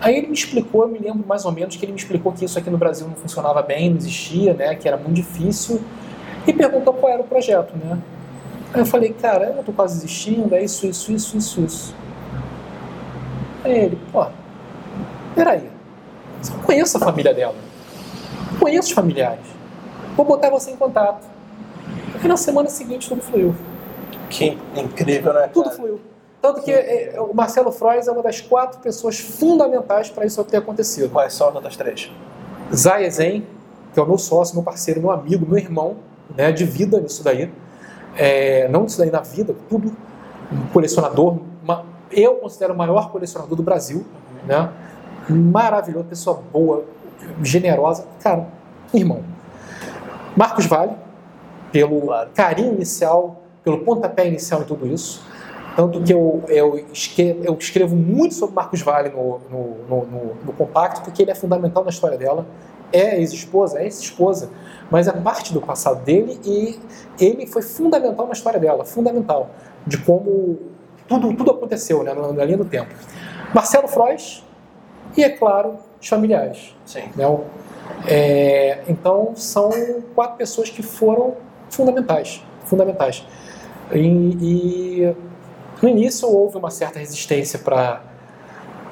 Aí 0.00 0.16
ele 0.16 0.26
me 0.26 0.34
explicou, 0.34 0.82
eu 0.82 0.88
me 0.88 0.98
lembro 0.98 1.26
mais 1.26 1.44
ou 1.44 1.52
menos 1.52 1.76
que 1.76 1.84
ele 1.84 1.92
me 1.92 1.98
explicou 1.98 2.32
que 2.32 2.44
isso 2.44 2.58
aqui 2.58 2.68
no 2.68 2.76
Brasil 2.76 3.08
não 3.08 3.16
funcionava 3.16 3.62
bem, 3.62 3.90
não 3.90 3.96
existia, 3.96 4.52
né, 4.52 4.74
que 4.74 4.86
era 4.86 4.96
muito 4.96 5.14
difícil, 5.14 5.80
e 6.46 6.52
perguntou 6.52 6.92
qual 6.94 7.12
era 7.12 7.22
o 7.22 7.24
projeto, 7.24 7.74
né. 7.76 7.98
Aí 8.74 8.80
eu 8.80 8.86
falei, 8.86 9.12
cara, 9.12 9.54
eu 9.56 9.64
tô 9.64 9.72
quase 9.72 9.94
desistindo, 9.94 10.54
é 10.54 10.62
isso, 10.62 10.86
isso, 10.86 11.10
isso, 11.12 11.36
isso, 11.36 11.60
isso. 11.62 11.94
Aí 13.64 13.72
ele, 13.72 13.98
pô, 14.12 14.26
peraí, 15.34 15.68
eu 16.50 16.58
conheço 16.62 16.98
a 16.98 17.00
família 17.00 17.32
dela, 17.32 17.54
conheço 18.60 18.88
os 18.88 18.94
familiares, 18.94 19.46
vou 20.14 20.26
botar 20.26 20.50
você 20.50 20.70
em 20.70 20.76
contato. 20.76 21.26
E 22.22 22.28
na 22.28 22.36
semana 22.36 22.68
seguinte 22.68 23.08
tudo 23.08 23.22
fluiu. 23.22 23.54
Que 24.28 24.58
incrível, 24.74 25.32
né? 25.32 25.40
Cara? 25.40 25.52
Tudo 25.52 25.70
fluiu. 25.70 26.00
Tanto 26.40 26.62
que 26.62 26.70
é, 26.70 27.16
o 27.18 27.34
Marcelo 27.34 27.72
Frois 27.72 28.06
é 28.06 28.12
uma 28.12 28.22
das 28.22 28.40
quatro 28.40 28.80
pessoas 28.80 29.18
fundamentais 29.18 30.10
para 30.10 30.24
isso 30.24 30.42
ter 30.44 30.58
acontecido. 30.58 31.10
Quais 31.10 31.32
são 31.32 31.48
as 31.48 31.54
outras 31.54 31.76
três? 31.76 32.10
Zay 32.74 33.10
Zen, 33.10 33.46
que 33.92 33.98
é 33.98 34.02
o 34.02 34.06
meu 34.06 34.18
sócio, 34.18 34.54
meu 34.54 34.62
parceiro, 34.62 35.00
meu 35.00 35.10
amigo, 35.10 35.46
meu 35.46 35.58
irmão, 35.58 35.96
né, 36.36 36.52
de 36.52 36.64
vida 36.64 37.00
nisso 37.00 37.24
daí. 37.24 37.52
É, 38.16 38.68
não 38.68 38.84
disso 38.84 38.98
daí 38.98 39.10
na 39.10 39.20
vida, 39.20 39.54
tudo. 39.68 39.92
Um 40.52 40.66
colecionador, 40.72 41.38
uma, 41.62 41.84
eu 42.10 42.36
considero 42.36 42.72
o 42.72 42.76
maior 42.76 43.10
colecionador 43.10 43.56
do 43.56 43.62
Brasil, 43.62 44.06
né? 44.46 44.70
Maravilhoso, 45.28 46.04
pessoa 46.04 46.40
boa, 46.52 46.84
generosa. 47.42 48.06
Cara, 48.20 48.46
irmão. 48.94 49.24
Marcos 50.36 50.66
Vale, 50.66 50.92
pelo 51.72 52.08
carinho 52.34 52.74
inicial, 52.74 53.42
pelo 53.64 53.78
pontapé 53.78 54.28
inicial 54.28 54.62
em 54.62 54.64
tudo 54.64 54.86
isso. 54.86 55.24
Tanto 55.76 56.02
que 56.02 56.12
eu, 56.12 56.42
eu, 56.48 56.86
escrevo, 56.90 57.44
eu 57.44 57.54
escrevo 57.54 57.94
muito 57.94 58.34
sobre 58.34 58.54
Marcos 58.54 58.80
Vale 58.80 59.10
no, 59.10 59.40
no, 59.50 59.76
no, 59.86 60.34
no, 60.46 60.52
compacto, 60.54 61.02
porque 61.02 61.22
ele 61.22 61.30
é 61.30 61.34
fundamental 61.34 61.84
na 61.84 61.90
história 61.90 62.16
dela. 62.16 62.46
É 62.90 63.18
ex-esposa, 63.18 63.80
é 63.80 63.84
ex-esposa, 63.84 64.48
mas 64.90 65.06
é 65.06 65.12
parte 65.12 65.52
do 65.52 65.60
passado 65.60 66.02
dele 66.02 66.40
e 66.44 66.78
ele 67.20 67.46
foi 67.46 67.60
fundamental 67.60 68.26
na 68.26 68.32
história 68.32 68.58
dela, 68.58 68.86
fundamental, 68.86 69.50
de 69.86 69.98
como 69.98 70.56
tudo, 71.06 71.34
tudo 71.34 71.50
aconteceu 71.50 72.02
né, 72.02 72.14
na, 72.14 72.32
na 72.32 72.44
linha 72.44 72.56
do 72.56 72.64
tempo. 72.64 72.94
Marcelo 73.54 73.86
Frois 73.86 74.42
e, 75.14 75.22
é 75.22 75.28
claro, 75.28 75.76
os 76.00 76.08
familiares. 76.08 76.74
Sim. 76.86 77.02
Né? 77.14 77.38
É, 78.06 78.82
então, 78.88 79.32
são 79.34 79.70
quatro 80.14 80.36
pessoas 80.36 80.70
que 80.70 80.82
foram 80.82 81.34
fundamentais. 81.68 82.42
fundamentais. 82.64 83.26
e, 83.92 84.38
e 84.40 85.16
no 85.82 85.88
início 85.88 86.28
houve 86.28 86.56
uma 86.56 86.70
certa 86.70 86.98
resistência 86.98 87.58
para 87.58 88.02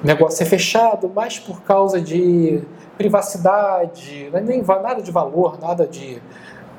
o 0.02 0.06
negócio 0.06 0.38
ser 0.38 0.44
fechado, 0.44 1.10
mas 1.14 1.38
por 1.38 1.62
causa 1.62 2.00
de 2.00 2.62
privacidade, 2.96 4.30
é 4.32 4.40
nem 4.40 4.62
nada 4.62 5.02
de 5.02 5.10
valor, 5.10 5.58
nada 5.60 5.86
de 5.86 6.20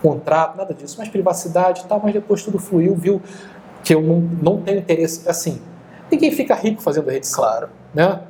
contrato, 0.02 0.58
nada 0.58 0.74
disso, 0.74 0.96
mas 1.00 1.10
privacidade 1.10 1.82
e 1.82 1.86
tal, 1.86 2.00
mas 2.02 2.14
depois 2.14 2.44
tudo 2.44 2.60
fluiu, 2.60 2.96
viu 2.96 3.22
que 3.84 3.94
eu 3.94 4.02
não, 4.02 4.20
não 4.20 4.62
tenho 4.62 4.80
interesse, 4.80 5.28
assim, 5.28 5.62
ninguém 6.12 6.32
fica 6.32 6.56
rico 6.56 6.82
fazendo 6.82 7.10
redição. 7.10 7.44
Claro. 7.44 7.70
Né? 7.94 8.22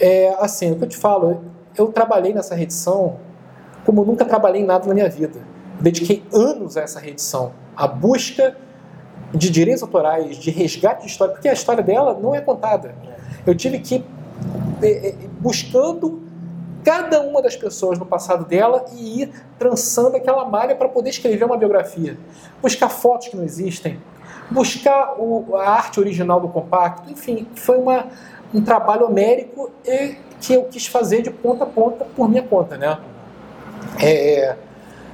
É, 0.00 0.36
assim, 0.38 0.72
o 0.72 0.76
que 0.76 0.84
eu 0.84 0.88
te 0.88 0.96
falo, 0.96 1.42
eu 1.76 1.88
trabalhei 1.88 2.32
nessa 2.32 2.54
redição 2.54 3.16
como 3.84 4.04
nunca 4.04 4.24
trabalhei 4.24 4.60
em 4.60 4.66
nada 4.66 4.86
na 4.86 4.92
minha 4.92 5.08
vida. 5.08 5.40
dediquei 5.80 6.22
anos 6.32 6.76
a 6.76 6.82
essa 6.82 7.00
redição, 7.00 7.52
a 7.74 7.86
busca 7.86 8.54
de 9.32 9.50
direitos 9.50 9.82
autorais, 9.82 10.36
de 10.36 10.50
resgate 10.50 11.02
de 11.02 11.08
história, 11.08 11.34
porque 11.34 11.48
a 11.48 11.52
história 11.52 11.82
dela 11.82 12.18
não 12.20 12.34
é 12.34 12.40
contada. 12.40 12.94
Eu 13.46 13.54
tive 13.54 13.78
que 13.78 13.96
ir 14.82 15.28
buscando 15.40 16.22
cada 16.84 17.20
uma 17.20 17.42
das 17.42 17.56
pessoas 17.56 17.98
no 17.98 18.06
passado 18.06 18.44
dela 18.44 18.84
e 18.94 19.22
ir 19.22 19.32
trançando 19.58 20.16
aquela 20.16 20.44
malha 20.44 20.74
para 20.74 20.88
poder 20.88 21.10
escrever 21.10 21.44
uma 21.44 21.56
biografia. 21.56 22.16
Buscar 22.62 22.88
fotos 22.88 23.28
que 23.28 23.36
não 23.36 23.44
existem, 23.44 24.00
buscar 24.50 25.14
o, 25.18 25.56
a 25.56 25.68
arte 25.68 26.00
original 26.00 26.40
do 26.40 26.48
compacto, 26.48 27.10
enfim, 27.10 27.46
foi 27.54 27.76
uma, 27.76 28.06
um 28.54 28.62
trabalho 28.62 29.06
homérico 29.06 29.70
e, 29.84 30.16
que 30.40 30.54
eu 30.54 30.64
quis 30.64 30.86
fazer 30.86 31.22
de 31.22 31.30
ponta 31.30 31.64
a 31.64 31.66
ponta 31.66 32.04
por 32.04 32.28
minha 32.28 32.42
conta. 32.42 32.76
Né? 32.76 32.98
É, 34.00 34.56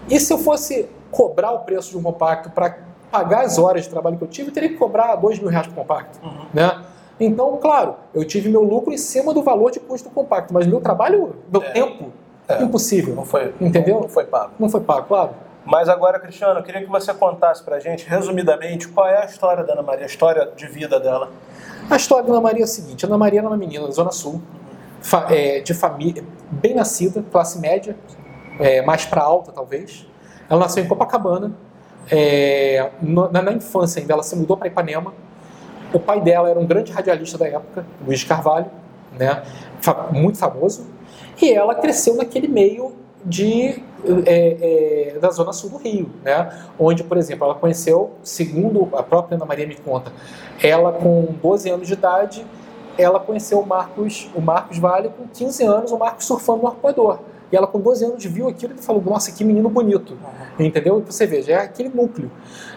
e 0.09 0.21
se 0.21 0.33
eu 0.33 0.39
fosse 0.39 0.89
cobrar 1.11 1.53
o 1.53 1.61
preço 1.61 1.91
de 1.91 1.97
um 1.97 2.03
compacto 2.03 2.51
para 2.51 2.79
pagar 3.15 3.45
as 3.45 3.59
horas 3.59 3.85
de 3.85 3.91
trabalho 3.91 4.17
que 4.17 4.25
eu 4.25 4.29
tive, 4.29 4.49
eu 4.49 4.53
teria 4.55 4.69
que 4.69 4.75
cobrar 4.77 5.15
dois 5.17 5.39
mil 5.39 5.49
reais 5.49 5.67
por 5.69 5.75
compacto. 5.77 6.19
Uhum. 6.25 6.47
Né? 6.53 6.83
Então, 7.21 7.57
claro, 7.59 7.95
eu 8.13 8.25
tive 8.25 8.49
meu 8.49 8.63
lucro 8.63 8.93
em 8.93 8.99
cima 8.99 9.33
do 9.33 9.41
valor 9.41 9.71
de 9.71 9.79
custo 9.79 10.09
do 10.09 10.15
compacto, 10.15 10.53
mas 10.53 10.67
meu 10.67 10.81
trabalho, 10.81 11.37
meu 11.49 11.63
É. 11.63 11.71
tempo, 11.71 12.13
É. 12.49 12.61
impossível. 12.63 13.15
Não 13.15 13.25
foi, 13.25 13.55
Entendeu? 13.61 14.01
Não 14.01 14.09
foi 14.09 14.25
pago. 14.25 14.51
Não 14.59 14.69
foi 14.69 14.81
pago, 14.81 15.07
claro. 15.07 15.31
Mas 15.65 15.89
agora, 15.89 16.19
Cristiano, 16.19 16.59
eu 16.59 16.63
queria 16.65 16.81
que 16.83 16.91
você 16.91 17.15
contasse 17.15 17.63
pra 17.63 17.79
gente, 17.79 18.05
resumidamente, 18.07 18.89
qual 18.89 19.07
é 19.07 19.23
a 19.23 19.25
história 19.27 19.63
da 19.63 19.73
Ana 19.75 19.83
Maria, 19.83 20.05
a 20.05 20.07
história 20.07 20.51
de 20.57 20.67
vida 20.67 20.99
dela. 20.99 21.31
A 21.89 21.95
história 21.97 22.25
da 22.25 22.33
Ana 22.33 22.41
Maria 22.41 22.63
é 22.63 22.65
a 22.65 22.67
seguinte: 22.67 23.05
a 23.07 23.09
Ana 23.09 23.17
Maria 23.17 23.39
era 23.41 23.49
uma 23.49 23.57
menina 23.57 23.87
da 23.87 23.93
Zona 23.93 24.11
Sul, 24.11 24.43
fa- 25.01 25.27
é, 25.31 25.61
de 25.61 25.73
família 25.73 26.23
bem 26.51 26.75
nascida, 26.75 27.25
classe 27.33 27.59
média, 27.61 27.97
é, 28.59 28.83
mais 28.83 29.07
para 29.07 29.23
alta 29.23 29.53
talvez. 29.53 30.05
Ela 30.51 30.61
nasceu 30.61 30.85
em 30.85 30.89
Copacabana. 30.89 31.53
É, 32.11 32.91
na, 33.01 33.43
na 33.43 33.53
infância 33.53 34.01
ainda, 34.01 34.13
ela 34.15 34.23
se 34.23 34.37
mudou 34.37 34.57
para 34.57 34.69
Ipanema. 34.69 35.13
O 35.93 36.01
pai 36.01 36.21
dela 36.21 36.51
era 36.51 36.59
um 36.59 36.67
grande 36.67 36.93
radialista 36.93 37.39
da 37.39 37.47
época, 37.47 37.87
Luiz 38.05 38.25
Carvalho, 38.25 38.67
né, 39.19 39.43
muito 40.11 40.39
famoso. 40.39 40.87
E 41.41 41.53
ela 41.53 41.75
cresceu 41.75 42.17
naquele 42.17 42.49
meio 42.49 42.93
de 43.25 43.83
é, 44.27 45.15
é, 45.15 45.19
da 45.19 45.31
zona 45.31 45.53
sul 45.53 45.71
do 45.71 45.77
Rio, 45.79 46.11
né? 46.23 46.53
Onde, 46.79 47.03
por 47.03 47.17
exemplo, 47.17 47.45
ela 47.47 47.55
conheceu, 47.55 48.13
segundo 48.23 48.89
a 48.93 49.03
própria 49.03 49.37
Ana 49.37 49.47
Maria 49.47 49.67
me 49.67 49.77
conta, 49.77 50.13
ela 50.63 50.93
com 50.93 51.35
12 51.43 51.71
anos 51.71 51.87
de 51.87 51.95
idade, 51.95 52.47
ela 52.99 53.19
conheceu 53.19 53.61
o 53.61 53.67
Marcos, 53.67 54.31
o 54.35 54.41
Marcos 54.41 54.79
Vale 54.79 55.09
com 55.09 55.27
15 55.27 55.65
anos, 55.65 55.93
o 55.93 55.99
Marcos 55.99 56.27
surfando 56.27 56.63
no 56.63 56.69
arpoador. 56.69 57.19
E 57.55 57.57
ela 57.57 57.69
com 57.69 57.79
12 57.81 58.05
anos 58.05 58.25
viu 58.25 58.49
aquilo 58.49 58.75
e 58.77 58.83
falou: 58.83 59.01
"Nossa, 59.01 59.31
que 59.31 59.45
menino 59.45 59.69
bonito". 59.69 60.19
Entendeu? 60.59 60.99
E 61.07 61.13
você 61.13 61.25
veja, 61.25 61.53
é 61.53 61.57
aquele 61.57 61.89
núcleo. 61.89 62.29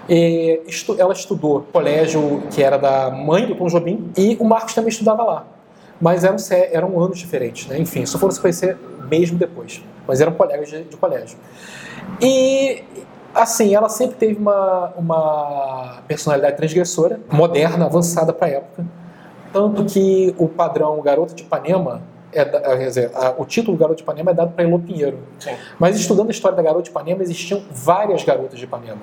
É, 0.08 0.62
estu- 0.68 0.96
ela 1.00 1.12
estudou 1.14 1.66
colégio 1.74 2.44
que 2.52 2.62
era 2.62 2.78
da 2.78 3.10
mãe 3.10 3.48
do 3.48 3.56
Tom 3.56 3.68
Jobim 3.68 4.12
e 4.16 4.38
o 4.40 4.46
Marcos 4.46 4.74
também 4.76 4.90
estudava 4.90 5.24
lá. 5.24 5.48
Mas 6.00 6.24
eram, 6.24 6.38
eram 6.72 7.00
anos 7.02 7.18
diferentes, 7.18 7.66
né? 7.68 7.80
Enfim, 7.80 8.06
só 8.06 8.20
foram 8.20 8.32
se 8.32 8.40
conhecer 8.40 8.78
mesmo 9.10 9.36
depois. 9.38 9.82
Mas 10.08 10.22
eram 10.22 10.32
colegas 10.34 10.70
de, 10.70 10.84
de 10.84 10.96
colégio. 10.96 11.38
E, 12.22 12.84
assim, 13.34 13.74
ela 13.76 13.90
sempre 13.90 14.16
teve 14.16 14.40
uma, 14.40 14.94
uma 14.96 15.98
personalidade 16.08 16.56
transgressora, 16.56 17.20
moderna, 17.32 17.86
avançada 17.86 18.32
para 18.32 18.48
a 18.48 18.50
época. 18.52 18.86
Tanto 19.52 19.86
que 19.86 20.36
o 20.38 20.48
padrão 20.48 21.02
Garota 21.02 21.34
de 21.34 21.42
Ipanema, 21.44 22.02
é, 22.34 22.44
da- 22.46 22.60
quer 22.62 22.88
dizer, 22.88 23.12
a- 23.16 23.34
o 23.38 23.46
título 23.46 23.76
Garota 23.78 23.98
de 23.98 24.04
Ipanema 24.04 24.32
é 24.32 24.34
dado 24.34 24.52
para 24.52 24.64
Elô 24.64 24.80
Pinheiro. 24.80 25.20
Sim. 25.40 25.52
Mas 25.80 25.96
estudando 25.96 26.28
a 26.28 26.32
história 26.32 26.56
da 26.56 26.64
Garota 26.64 26.84
de 26.84 26.90
Ipanema, 26.90 27.22
existiam 27.24 27.62
várias 27.72 28.24
garotas 28.24 28.58
de 28.60 28.66
Ipanema. 28.66 29.02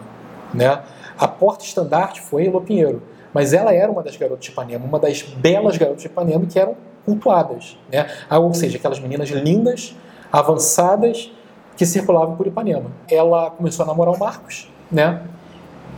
Né? 0.52 0.80
A 1.18 1.26
porta 1.26 1.64
estandarte 1.64 2.20
foi 2.20 2.46
Elô 2.46 2.60
Pinheiro, 2.60 3.02
mas 3.32 3.52
ela 3.52 3.72
era 3.74 3.90
uma 3.90 4.02
das 4.02 4.16
garotas 4.16 4.44
de 4.44 4.50
Ipanema, 4.50 4.84
uma 4.84 4.98
das 4.98 5.22
belas 5.22 5.76
garotas 5.76 6.02
de 6.02 6.06
Ipanema 6.08 6.44
que 6.46 6.58
eram 6.58 6.76
cultuadas. 7.04 7.76
Né? 7.92 8.06
Ah, 8.30 8.38
Ou 8.38 8.54
seja, 8.54 8.76
aquelas 8.78 9.00
meninas 9.00 9.28
lindas, 9.30 9.94
avançadas, 10.32 11.32
que 11.76 11.84
circulavam 11.86 12.36
por 12.36 12.46
Ipanema. 12.46 12.90
Ela 13.10 13.50
começou 13.50 13.82
a 13.84 13.86
namorar 13.86 14.14
o 14.14 14.18
Marcos, 14.18 14.70
né? 14.90 15.22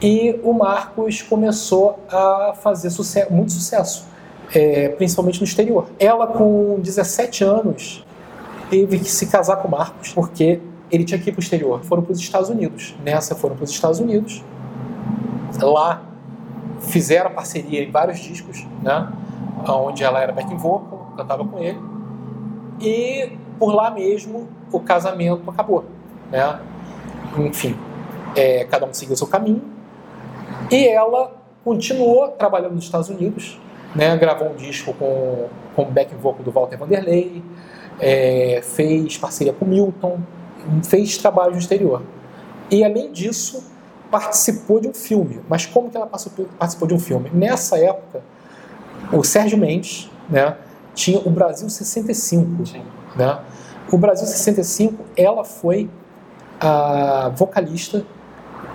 e 0.01 0.39
o 0.43 0.53
Marcos 0.53 1.23
começou 1.23 1.99
a 2.11 2.53
fazer 2.61 2.91
suce- 2.91 3.27
muito 3.31 3.53
sucesso, 3.53 4.07
é, 4.55 4.89
principalmente 4.91 5.41
no 5.41 5.45
exterior. 5.45 5.87
Ela, 5.99 6.27
com 6.27 6.79
17 6.81 7.45
anos, 7.45 8.05
teve 8.71 8.99
que 8.99 9.11
se 9.11 9.27
casar 9.27 9.57
com 9.57 9.69
o 9.69 9.71
Marcos, 9.71 10.13
porque 10.13 10.61
ele 10.91 11.05
tinha 11.05 11.19
que 11.19 11.31
ir 11.31 11.33
para 11.33 11.41
o 11.41 11.43
exterior. 11.43 11.85
Foram 11.85 12.03
para 12.03 12.13
os 12.13 12.21
Estados 12.21 12.49
Unidos. 12.49 12.95
Nessa, 13.05 13.35
foram 13.35 13.57
para 13.57 13.65
os 13.65 13.71
Estados 13.71 14.01
Unidos. 14.01 14.43
Lá, 15.61 16.03
fizeram 16.81 17.31
parceria 17.33 17.83
em 17.83 17.91
vários 17.91 18.19
discos, 18.19 18.67
né? 18.83 19.09
onde 19.69 20.05
ela 20.05 20.21
era 20.21 20.33
backing 20.33 20.57
vocal, 20.57 21.13
cantava 21.17 21.45
com 21.45 21.59
ele. 21.59 21.79
E 22.81 23.33
por 23.59 23.75
lá 23.75 23.91
mesmo, 23.91 24.49
o 24.71 24.81
casamento 24.81 25.49
acabou. 25.51 25.85
Né? 26.31 26.61
Enfim, 27.39 27.77
é, 28.35 28.65
cada 28.65 28.87
um 28.87 28.93
seguiu 28.93 29.17
seu 29.17 29.27
caminho. 29.27 29.63
E 30.71 30.87
ela 30.87 31.33
continuou 31.65 32.29
trabalhando 32.29 32.75
nos 32.75 32.85
Estados 32.85 33.09
Unidos, 33.09 33.59
né? 33.95 34.17
gravou 34.17 34.51
um 34.51 34.55
disco 34.55 34.93
com, 34.95 35.49
com 35.75 35.83
o 35.83 35.87
back 35.87 36.15
vocal 36.15 36.43
do 36.43 36.51
Walter 36.51 36.77
Vanderlei, 36.77 37.43
é, 38.01 38.61
fez 38.63 39.17
parceria 39.17 39.53
com 39.53 39.65
Milton, 39.65 40.21
fez 40.85 41.17
trabalho 41.17 41.53
no 41.53 41.59
exterior. 41.59 42.03
E 42.71 42.85
além 42.85 43.13
disso, 43.13 43.65
participou 44.11 44.81
de 44.81 44.89
um 44.89 44.95
filme. 44.95 45.41
Mas 45.49 45.67
como 45.67 45.91
que 45.91 45.97
ela 45.97 46.07
participou, 46.07 46.89
de 46.89 46.95
um 46.95 46.99
filme? 46.99 47.31
Nessa 47.33 47.79
época, 47.79 48.23
o 49.13 49.23
Sérgio 49.23 49.59
Mendes 49.59 50.11
né, 50.29 50.57
tinha 50.95 51.21
o 51.21 51.31
Brasil 51.31 51.69
65. 51.69 52.67
Sim. 52.67 52.83
Né? 53.15 53.39
O 53.91 53.99
Brasil 53.99 54.27
65, 54.27 55.05
ela 55.17 55.45
foi 55.45 55.89
a 56.61 57.31
vocalista, 57.35 58.05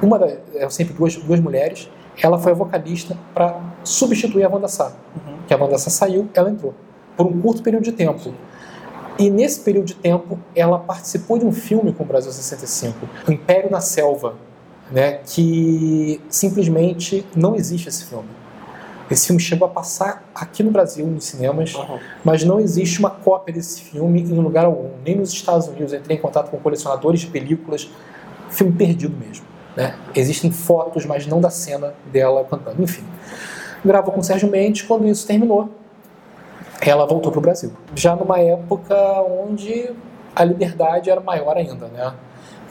uma 0.01 0.17
da, 0.17 0.37
eram 0.55 0.69
sempre 0.69 0.93
duas, 0.93 1.15
duas 1.17 1.39
mulheres, 1.39 1.89
ela 2.21 2.37
foi 2.37 2.51
a 2.51 2.55
vocalista 2.55 3.17
para 3.33 3.59
substituir 3.83 4.43
a 4.43 4.49
Wanda 4.49 4.67
Sá. 4.67 4.91
Uhum. 5.15 5.37
Que 5.47 5.53
a 5.53 5.57
Wanda 5.57 5.77
Sá 5.77 5.89
saiu, 5.89 6.29
ela 6.33 6.49
entrou. 6.49 6.73
Por 7.17 7.25
um 7.25 7.41
curto 7.41 7.61
período 7.61 7.83
de 7.83 7.91
tempo. 7.91 8.33
E 9.19 9.29
nesse 9.29 9.59
período 9.59 9.85
de 9.87 9.95
tempo, 9.95 10.39
ela 10.55 10.79
participou 10.79 11.37
de 11.37 11.45
um 11.45 11.51
filme 11.51 11.93
com 11.93 12.03
o 12.03 12.05
Brasil 12.07 12.31
65, 12.31 12.97
O 13.27 13.31
Império 13.31 13.69
na 13.69 13.81
Selva, 13.81 14.35
né, 14.91 15.19
que 15.25 16.19
simplesmente 16.29 17.25
não 17.35 17.55
existe 17.55 17.87
esse 17.89 18.05
filme. 18.05 18.27
Esse 19.09 19.27
filme 19.27 19.41
chegou 19.41 19.67
a 19.67 19.71
passar 19.71 20.23
aqui 20.33 20.63
no 20.63 20.71
Brasil, 20.71 21.05
nos 21.05 21.25
cinemas, 21.25 21.75
Uhum. 21.75 21.99
mas 22.23 22.45
não 22.45 22.59
existe 22.61 22.99
uma 22.99 23.09
cópia 23.09 23.53
desse 23.53 23.81
filme 23.81 24.21
em 24.21 24.39
lugar 24.39 24.65
algum. 24.65 24.89
Nem 25.05 25.17
nos 25.17 25.33
Estados 25.33 25.67
Unidos. 25.67 25.91
Eu 25.91 25.99
entrei 25.99 26.15
em 26.17 26.19
contato 26.21 26.49
com 26.49 26.57
colecionadores 26.57 27.19
de 27.19 27.27
películas. 27.27 27.89
Filme 28.49 28.71
perdido 28.73 29.15
mesmo. 29.17 29.45
Né? 29.75 29.95
Existem 30.15 30.49
fotos, 30.49 31.05
mas 31.05 31.27
não 31.27 31.41
da 31.41 31.49
cena 31.49 31.93
dela 32.11 32.45
cantando. 32.49 32.81
Enfim. 32.81 33.03
Gravou 33.83 34.13
com 34.13 34.19
o 34.19 34.23
Sérgio 34.23 34.49
Mendes. 34.49 34.81
Quando 34.83 35.07
isso 35.07 35.25
terminou, 35.25 35.69
ela 36.81 37.05
voltou 37.05 37.31
para 37.31 37.39
o 37.39 37.41
Brasil. 37.41 37.71
Já 37.95 38.15
numa 38.15 38.39
época 38.39 38.95
onde 39.21 39.91
a 40.35 40.43
liberdade 40.43 41.09
era 41.09 41.21
maior 41.21 41.57
ainda. 41.57 41.87
Né? 41.87 42.13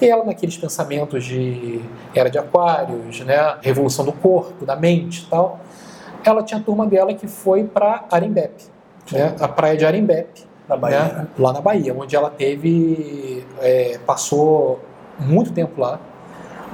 E 0.01 0.07
ela 0.09 0.25
naqueles 0.25 0.57
pensamentos 0.57 1.25
de 1.25 1.81
era 2.15 2.31
de 2.31 2.39
aquários, 2.39 3.21
né? 3.21 3.57
revolução 3.61 4.05
do 4.05 4.13
corpo, 4.13 4.65
da 4.65 4.77
mente 4.77 5.23
e 5.23 5.27
tal 5.27 5.61
ela 6.29 6.43
tinha 6.43 6.61
a 6.61 6.63
turma 6.63 6.87
dela 6.87 7.15
que 7.15 7.27
foi 7.27 7.65
para 7.65 8.05
Arembepe, 8.11 8.65
né? 9.13 9.35
a 9.41 9.49
praia 9.49 9.77
de 9.77 9.85
Arembepe, 9.85 10.45
Na 10.69 10.77
Bahia. 10.77 11.03
né? 11.03 11.27
lá 11.39 11.53
na 11.53 11.61
Bahia, 11.61 11.95
onde 11.97 12.15
ela 12.15 12.31
teve, 12.31 13.47
é, 13.61 13.99
passou 14.05 14.81
muito 15.19 15.53
tempo 15.53 15.81
lá. 15.81 15.99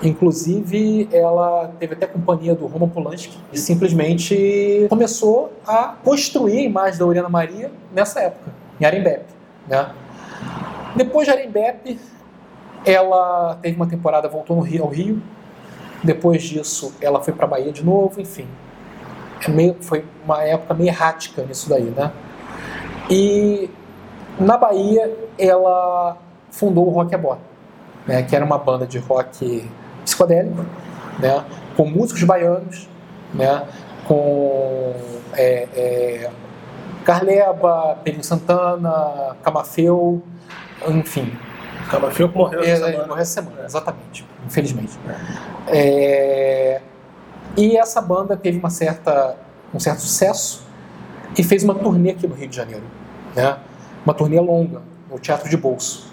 Inclusive, 0.02 1.08
ela 1.10 1.72
teve 1.78 1.94
até 1.94 2.06
companhia 2.06 2.54
do 2.54 2.66
Roman 2.66 2.88
Polanski 2.88 3.38
e 3.52 3.58
simplesmente 3.58 4.86
começou 4.90 5.52
a 5.66 5.94
construir 6.04 6.58
a 6.58 6.62
imagem 6.62 6.98
da 6.98 7.06
Oriana 7.06 7.28
Maria 7.28 7.70
nessa 7.94 8.20
época, 8.20 8.52
em 8.78 8.84
Arembepe. 8.84 9.32
Né? 9.66 9.90
Depois 10.94 11.26
de 11.26 11.32
Arembepe, 11.32 11.98
ela 12.84 13.58
teve 13.62 13.76
uma 13.76 13.86
temporada, 13.86 14.28
voltou 14.28 14.60
Rio, 14.60 14.84
ao 14.84 14.90
Rio. 14.90 15.22
Depois 16.04 16.42
disso, 16.42 16.94
ela 17.00 17.22
foi 17.22 17.32
para 17.32 17.46
Bahia 17.46 17.72
de 17.72 17.84
novo, 17.84 18.20
enfim 18.20 18.46
é 19.44 19.50
meio, 19.50 19.76
foi 19.80 20.04
uma 20.24 20.42
época 20.42 20.74
meio 20.74 20.88
errática 20.88 21.42
nisso 21.42 21.68
daí, 21.68 21.84
né? 21.84 22.10
E 23.10 23.70
na 24.38 24.56
Bahia 24.56 25.16
ela 25.38 26.16
fundou 26.50 26.86
o 26.86 26.90
Rock 26.90 27.14
Abó, 27.14 27.38
né? 28.06 28.22
Que 28.22 28.34
era 28.34 28.44
uma 28.44 28.58
banda 28.58 28.86
de 28.86 28.98
rock 28.98 29.68
psicodélico, 30.06 30.64
né? 31.18 31.44
Com 31.76 31.84
músicos 31.84 32.22
baianos, 32.22 32.88
né? 33.34 33.62
Com 34.06 34.94
é, 35.34 35.68
é, 35.74 36.30
Carleba, 37.04 37.98
Pelinho 38.02 38.24
Santana, 38.24 39.36
Camafeu, 39.42 40.22
enfim, 40.88 41.32
Camafeu 41.90 42.28
que 42.28 42.38
morreu 42.38 42.60
essa 42.60 42.70
é, 42.70 42.76
semana. 42.76 43.06
morreu 43.06 43.22
essa 43.22 43.42
semana, 43.42 43.64
exatamente, 43.64 44.26
infelizmente. 44.46 44.98
É, 45.68 46.80
e 47.56 47.76
essa 47.76 48.00
banda 48.00 48.36
teve 48.36 48.58
uma 48.58 48.70
certa, 48.70 49.36
um 49.74 49.80
certo 49.80 50.00
sucesso 50.00 50.66
e 51.36 51.42
fez 51.42 51.62
uma 51.62 51.74
turnê 51.74 52.10
aqui 52.10 52.26
no 52.26 52.34
Rio 52.34 52.48
de 52.48 52.56
Janeiro, 52.56 52.84
né? 53.34 53.56
Uma 54.04 54.14
turnê 54.14 54.40
longa, 54.40 54.82
no 55.10 55.18
Teatro 55.18 55.48
de 55.48 55.56
Bolso. 55.56 56.12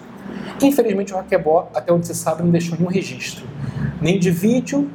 Infelizmente 0.62 1.12
o 1.12 1.16
Raquebó, 1.16 1.68
até 1.74 1.92
onde 1.92 2.06
se 2.06 2.14
sabe, 2.14 2.42
não 2.42 2.50
deixou 2.50 2.76
nenhum 2.78 2.90
registro, 2.90 3.46
nem 4.04 4.18
de 4.18 4.30
vídeo, 4.30 4.90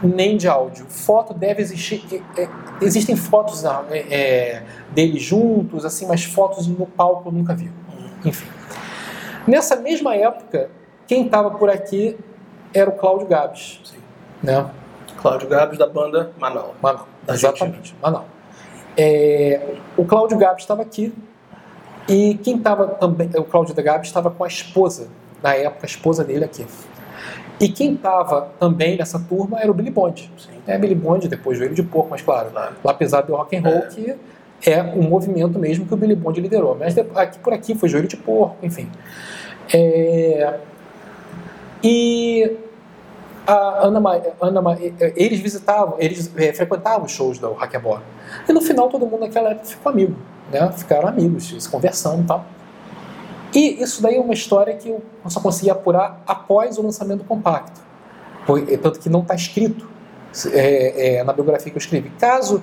nem 0.00 0.36
de 0.36 0.46
áudio. 0.46 0.86
Foto 0.88 1.34
deve 1.34 1.60
existir, 1.60 2.00
é, 2.36 2.42
é, 2.42 2.48
existem 2.80 3.16
fotos 3.16 3.66
ah, 3.66 3.84
é, 3.90 3.98
é, 3.98 4.62
deles 4.92 5.20
juntos, 5.20 5.84
assim, 5.84 6.06
mas 6.06 6.22
fotos 6.22 6.68
no 6.68 6.86
palco 6.86 7.28
eu 7.28 7.32
nunca 7.32 7.56
vi. 7.56 7.72
Enfim. 8.24 8.46
Nessa 9.48 9.74
mesma 9.74 10.14
época, 10.14 10.70
quem 11.08 11.26
estava 11.26 11.50
por 11.50 11.68
aqui 11.68 12.16
era 12.72 12.88
o 12.88 12.92
Cláudio 12.92 13.26
Gabes, 13.26 13.80
Sim. 13.84 13.98
né? 14.40 14.70
Cláudio 15.20 15.48
Gabos 15.48 15.76
da 15.76 15.88
banda 15.88 16.30
Manaus. 16.38 16.70
Exatamente, 17.28 17.96
Manaus. 18.00 18.26
É, 18.96 19.74
o 19.96 20.04
Cláudio 20.04 20.38
Gabi 20.38 20.60
estava 20.60 20.82
aqui 20.82 21.12
e 22.08 22.38
quem 22.42 22.58
estava 22.58 22.86
também, 22.86 23.28
o 23.36 23.44
Cláudio 23.44 23.74
da 23.74 23.82
Gabi 23.82 24.06
estava 24.06 24.30
com 24.30 24.44
a 24.44 24.48
esposa, 24.48 25.08
na 25.42 25.54
época, 25.54 25.84
a 25.84 25.86
esposa 25.86 26.22
dele 26.22 26.44
aqui. 26.44 26.64
E 27.62 27.68
quem 27.68 27.94
estava 27.94 28.48
também 28.58 28.96
nessa 28.96 29.20
turma 29.20 29.60
era 29.60 29.70
o 29.70 29.74
Billy 29.74 29.90
Bond. 29.90 30.28
É 30.66 30.76
Billy 30.76 30.96
Bond, 30.96 31.28
depois 31.28 31.58
veio 31.58 31.72
de 31.72 31.82
pouco, 31.82 32.10
mas 32.10 32.20
claro, 32.20 32.50
claro. 32.50 32.74
lá 32.82 32.90
apesar 32.90 33.20
do 33.20 33.36
rock 33.36 33.56
and 33.56 33.60
roll, 33.62 33.74
é. 33.74 33.86
que 33.86 34.16
é 34.68 34.82
um 34.82 35.02
movimento 35.02 35.60
mesmo 35.60 35.86
que 35.86 35.94
o 35.94 35.96
Billy 35.96 36.16
Bond 36.16 36.40
liderou. 36.40 36.76
Mas 36.78 36.98
aqui 36.98 37.38
por 37.38 37.52
aqui 37.52 37.76
foi 37.76 37.88
joelho 37.88 38.08
de 38.08 38.16
porco, 38.16 38.56
enfim. 38.64 38.90
É... 39.72 40.58
E 41.84 42.56
a 43.46 43.86
Ana, 43.86 44.00
Ana 44.40 44.78
eles 45.16 45.38
visitavam, 45.38 45.94
eles 45.98 46.32
é, 46.36 46.52
frequentavam 46.52 47.06
os 47.06 47.12
shows 47.12 47.38
do 47.38 47.52
Hackaborn. 47.52 48.02
E 48.48 48.52
no 48.52 48.60
final 48.60 48.88
todo 48.88 49.06
mundo 49.06 49.20
naquela 49.20 49.50
época 49.50 49.66
ficou 49.66 49.92
amigo, 49.92 50.16
né? 50.50 50.72
Ficaram 50.72 51.08
amigos, 51.08 51.54
se 51.62 51.68
conversando 51.68 52.22
e 52.22 52.26
tal. 52.26 52.44
E 53.54 53.82
isso 53.82 54.02
daí 54.02 54.16
é 54.16 54.20
uma 54.20 54.32
história 54.34 54.74
que 54.74 54.88
eu 54.88 55.02
só 55.28 55.40
consegui 55.40 55.70
apurar 55.70 56.22
após 56.26 56.78
o 56.78 56.82
lançamento 56.82 57.18
do 57.18 57.24
compacto. 57.24 57.80
Tanto 58.82 58.98
que 58.98 59.08
não 59.08 59.20
está 59.20 59.34
escrito 59.34 59.88
é, 60.52 61.16
é, 61.18 61.24
na 61.24 61.32
biografia 61.32 61.70
que 61.70 61.76
eu 61.76 61.80
escrevi. 61.80 62.10
Caso 62.18 62.62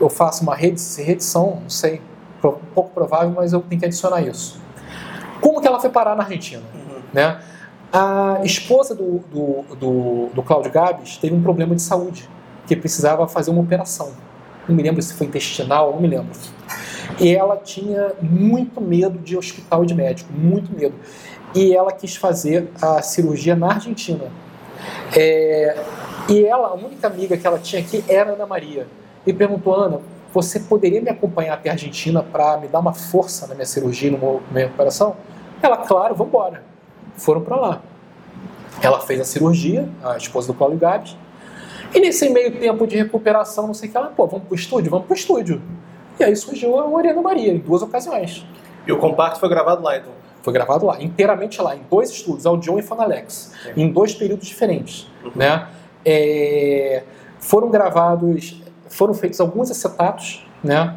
eu 0.00 0.08
faça 0.08 0.42
uma 0.42 0.54
reedição, 0.54 1.60
não 1.62 1.70
sei, 1.70 2.00
pouco 2.40 2.90
provável, 2.90 3.30
mas 3.30 3.52
eu 3.52 3.60
tenho 3.60 3.78
que 3.78 3.86
adicionar 3.86 4.22
isso. 4.22 4.60
Como 5.40 5.60
que 5.60 5.66
ela 5.66 5.78
foi 5.78 5.90
parar 5.90 6.16
na 6.16 6.24
Argentina? 6.24 6.62
Uhum. 6.74 7.02
Né? 7.12 7.40
A 7.92 8.40
esposa 8.44 8.94
do, 8.94 9.18
do, 9.18 9.76
do, 9.76 10.26
do 10.34 10.42
Cláudio 10.42 10.70
Gabes 10.70 11.16
teve 11.16 11.34
um 11.34 11.42
problema 11.42 11.74
de 11.74 11.82
saúde, 11.82 12.28
que 12.66 12.76
precisava 12.76 13.26
fazer 13.26 13.50
uma 13.50 13.60
operação. 13.60 14.12
Não 14.68 14.74
me 14.74 14.82
lembro 14.82 15.02
se 15.02 15.12
foi 15.12 15.26
intestinal, 15.26 15.92
não 15.92 16.00
me 16.00 16.08
lembro. 16.08 16.30
E 17.18 17.34
ela 17.34 17.56
tinha 17.56 18.12
muito 18.20 18.80
medo 18.80 19.18
de 19.18 19.36
hospital 19.36 19.84
de 19.84 19.94
médico, 19.94 20.32
muito 20.32 20.74
medo. 20.74 20.94
E 21.54 21.74
ela 21.74 21.92
quis 21.92 22.16
fazer 22.16 22.68
a 22.80 23.02
cirurgia 23.02 23.56
na 23.56 23.74
Argentina. 23.74 24.30
É, 25.16 25.76
e 26.28 26.44
ela, 26.44 26.68
a 26.68 26.74
única 26.74 27.06
amiga 27.06 27.36
que 27.36 27.46
ela 27.46 27.58
tinha 27.58 27.82
aqui 27.82 28.04
era 28.08 28.32
Ana 28.32 28.46
Maria. 28.46 28.86
E 29.26 29.32
perguntou, 29.32 29.74
Ana, 29.74 30.00
você 30.32 30.60
poderia 30.60 31.00
me 31.00 31.10
acompanhar 31.10 31.54
até 31.54 31.70
a 31.70 31.72
Argentina 31.72 32.22
para 32.22 32.56
me 32.58 32.68
dar 32.68 32.78
uma 32.78 32.94
força 32.94 33.46
na 33.46 33.54
minha 33.54 33.66
cirurgia, 33.66 34.10
na 34.10 34.18
minha 34.50 34.66
operação? 34.66 35.16
Ela, 35.60 35.76
claro, 35.78 36.14
vamos 36.14 36.32
embora. 36.32 36.62
Foram 37.16 37.40
para 37.40 37.56
lá. 37.56 37.82
Ela 38.80 39.00
fez 39.00 39.20
a 39.20 39.24
cirurgia, 39.24 39.88
a 40.02 40.16
esposa 40.16 40.46
do 40.46 40.54
Paulo 40.54 40.76
Gabs. 40.76 41.16
E 41.92 42.00
nesse 42.00 42.30
meio 42.30 42.58
tempo 42.58 42.86
de 42.86 42.96
recuperação, 42.96 43.66
não 43.66 43.74
sei 43.74 43.88
o 43.88 43.92
que, 43.92 43.98
ela, 43.98 44.06
pô, 44.08 44.26
vamos 44.26 44.46
pro 44.46 44.54
estúdio? 44.54 44.90
Vamos 44.90 45.06
pro 45.06 45.16
estúdio. 45.16 45.60
E 46.20 46.24
aí 46.24 46.36
surgiu 46.36 46.78
a 46.78 46.86
Oriana 46.86 47.22
Maria, 47.22 47.50
em 47.50 47.58
duas 47.58 47.80
ocasiões. 47.80 48.44
E 48.86 48.92
o 48.92 48.98
compacto 48.98 49.40
foi 49.40 49.48
gravado 49.48 49.82
lá, 49.82 49.96
então? 49.96 50.12
Foi 50.42 50.52
gravado 50.52 50.84
lá, 50.84 51.02
inteiramente 51.02 51.60
lá, 51.62 51.74
em 51.74 51.80
dois 51.90 52.10
estúdios, 52.10 52.44
Audion 52.44 52.78
e 52.78 52.82
Fonalex, 52.82 53.52
Sim. 53.62 53.72
em 53.76 53.90
dois 53.90 54.14
períodos 54.14 54.46
diferentes. 54.46 55.10
Uhum. 55.24 55.32
Né? 55.34 55.66
É, 56.04 57.02
foram 57.38 57.70
gravados, 57.70 58.62
foram 58.88 59.14
feitos 59.14 59.40
alguns 59.40 59.70
acetatos, 59.70 60.46
né? 60.62 60.94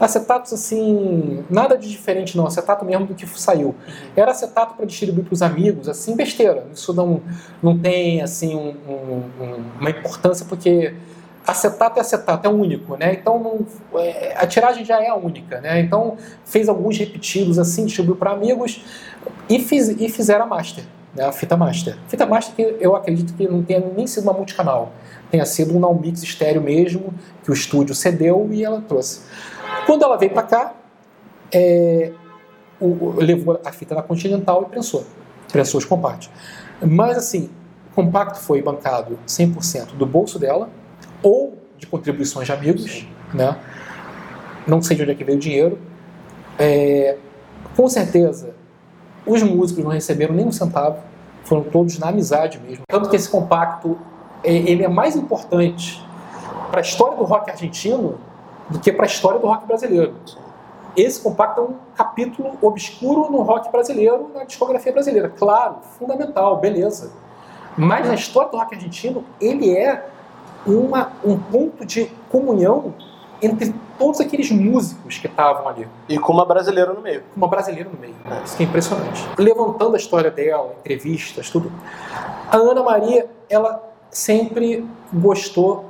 acetatos 0.00 0.52
assim, 0.52 1.44
nada 1.48 1.76
de 1.76 1.88
diferente 1.88 2.36
não, 2.36 2.46
acetato 2.46 2.84
mesmo 2.84 3.06
do 3.06 3.14
que 3.14 3.26
saiu. 3.38 3.68
Uhum. 3.68 3.74
Era 4.16 4.30
acetato 4.30 4.74
para 4.74 4.86
distribuir 4.86 5.24
para 5.24 5.34
os 5.34 5.42
amigos, 5.42 5.86
assim, 5.86 6.16
besteira. 6.16 6.66
Isso 6.72 6.94
não, 6.94 7.20
não 7.62 7.78
tem 7.78 8.22
assim 8.22 8.56
um, 8.56 8.74
um, 8.90 9.64
uma 9.78 9.90
importância 9.90 10.46
porque 10.46 10.94
acetato 11.46 11.98
é 11.98 12.00
acetato, 12.00 12.46
é 12.46 12.50
único, 12.50 12.96
né? 12.96 13.14
Então 13.14 13.38
não, 13.38 14.00
é, 14.00 14.34
a 14.36 14.46
tiragem 14.46 14.84
já 14.84 15.02
é 15.02 15.08
a 15.08 15.14
única, 15.14 15.60
né? 15.60 15.80
Então 15.80 16.16
fez 16.44 16.68
alguns 16.68 16.96
repetidos 16.98 17.58
assim, 17.58 17.84
distribuiu 17.86 18.16
para 18.16 18.30
amigos 18.30 18.84
e, 19.48 19.58
fiz, 19.58 19.88
e 19.88 20.08
fizeram 20.08 20.44
a 20.44 20.46
master, 20.46 20.84
né? 21.14 21.24
A 21.24 21.32
fita 21.32 21.56
master. 21.56 21.96
Fita 22.08 22.26
master 22.26 22.54
que 22.54 22.76
eu 22.80 22.94
acredito 22.94 23.34
que 23.34 23.46
não 23.48 23.62
tenha 23.62 23.80
nem 23.80 24.06
sido 24.06 24.24
uma 24.24 24.32
multicanal, 24.32 24.92
tenha 25.30 25.44
sido 25.44 25.76
um 25.76 25.80
now 25.80 25.98
mix 25.98 26.22
estéreo 26.22 26.62
mesmo 26.62 27.12
que 27.42 27.50
o 27.50 27.54
estúdio 27.54 27.94
cedeu 27.94 28.48
e 28.52 28.64
ela 28.64 28.80
trouxe. 28.80 29.22
Quando 29.86 30.04
ela 30.04 30.16
veio 30.16 30.32
para 30.32 30.42
cá, 30.44 30.74
é, 31.52 32.12
o, 32.80 33.14
levou 33.16 33.60
a 33.64 33.72
fita 33.72 33.94
na 33.94 34.02
Continental 34.02 34.62
e 34.62 34.70
prensou, 34.70 35.04
prensou 35.50 35.78
os 35.78 35.84
compactos. 35.84 36.30
Mas 36.80 37.16
assim, 37.16 37.50
o 37.90 37.94
compacto 37.94 38.38
foi 38.38 38.62
bancado 38.62 39.18
100% 39.26 39.94
do 39.94 40.06
bolso 40.06 40.38
dela 40.38 40.68
ou 41.22 41.56
de 41.78 41.86
contribuições 41.86 42.46
de 42.46 42.52
amigos, 42.52 43.06
né? 43.32 43.56
Não 44.66 44.80
sei 44.80 44.96
de 44.96 45.02
onde 45.02 45.12
é 45.12 45.14
que 45.14 45.24
veio 45.24 45.38
o 45.38 45.40
dinheiro. 45.40 45.78
É, 46.58 47.16
com 47.76 47.88
certeza, 47.88 48.54
os 49.26 49.42
músicos 49.42 49.84
não 49.84 49.90
receberam 49.90 50.34
nem 50.34 50.46
um 50.46 50.52
centavo, 50.52 50.98
foram 51.44 51.64
todos 51.64 51.98
na 51.98 52.08
amizade 52.08 52.60
mesmo. 52.60 52.84
Tanto 52.88 53.08
que 53.08 53.16
esse 53.16 53.28
compacto 53.28 53.98
é, 54.44 54.52
ele 54.52 54.84
é 54.84 54.88
mais 54.88 55.16
importante 55.16 56.04
para 56.70 56.80
a 56.80 56.82
história 56.82 57.16
do 57.16 57.24
rock 57.24 57.50
argentino 57.50 58.18
do 58.68 58.78
que 58.78 58.92
para 58.92 59.04
a 59.04 59.06
história 59.06 59.38
do 59.38 59.46
rock 59.46 59.66
brasileiro. 59.66 60.14
Esse 60.96 61.20
compacto 61.20 61.60
é 61.60 61.64
um 61.64 61.74
capítulo 61.96 62.58
obscuro 62.60 63.30
no 63.30 63.42
rock 63.42 63.70
brasileiro, 63.72 64.30
na 64.34 64.44
discografia 64.44 64.92
brasileira. 64.92 65.28
Claro, 65.30 65.76
fundamental, 65.98 66.58
beleza. 66.58 67.12
Mas 67.76 68.06
na 68.06 68.14
história 68.14 68.50
do 68.50 68.58
rock 68.58 68.74
argentino, 68.74 69.24
ele 69.40 69.74
é 69.74 70.06
uma, 70.66 71.12
um 71.24 71.38
ponto 71.38 71.84
de 71.84 72.06
comunhão 72.30 72.94
entre 73.42 73.74
todos 73.98 74.20
aqueles 74.20 74.50
músicos 74.50 75.18
que 75.18 75.26
estavam 75.26 75.68
ali. 75.68 75.88
E 76.08 76.18
com 76.18 76.32
uma 76.32 76.46
brasileira 76.46 76.92
no 76.92 77.00
meio. 77.00 77.22
Com 77.34 77.36
uma 77.36 77.48
brasileira 77.48 77.90
no 77.90 77.98
meio. 77.98 78.14
É. 78.30 78.44
Isso 78.44 78.56
que 78.56 78.62
é 78.62 78.66
impressionante. 78.66 79.26
Levantando 79.36 79.94
a 79.94 79.98
história 79.98 80.30
dela, 80.30 80.74
entrevistas, 80.80 81.50
tudo. 81.50 81.70
A 82.50 82.56
Ana 82.56 82.82
Maria, 82.82 83.28
ela 83.50 83.82
sempre 84.10 84.86
gostou 85.12 85.86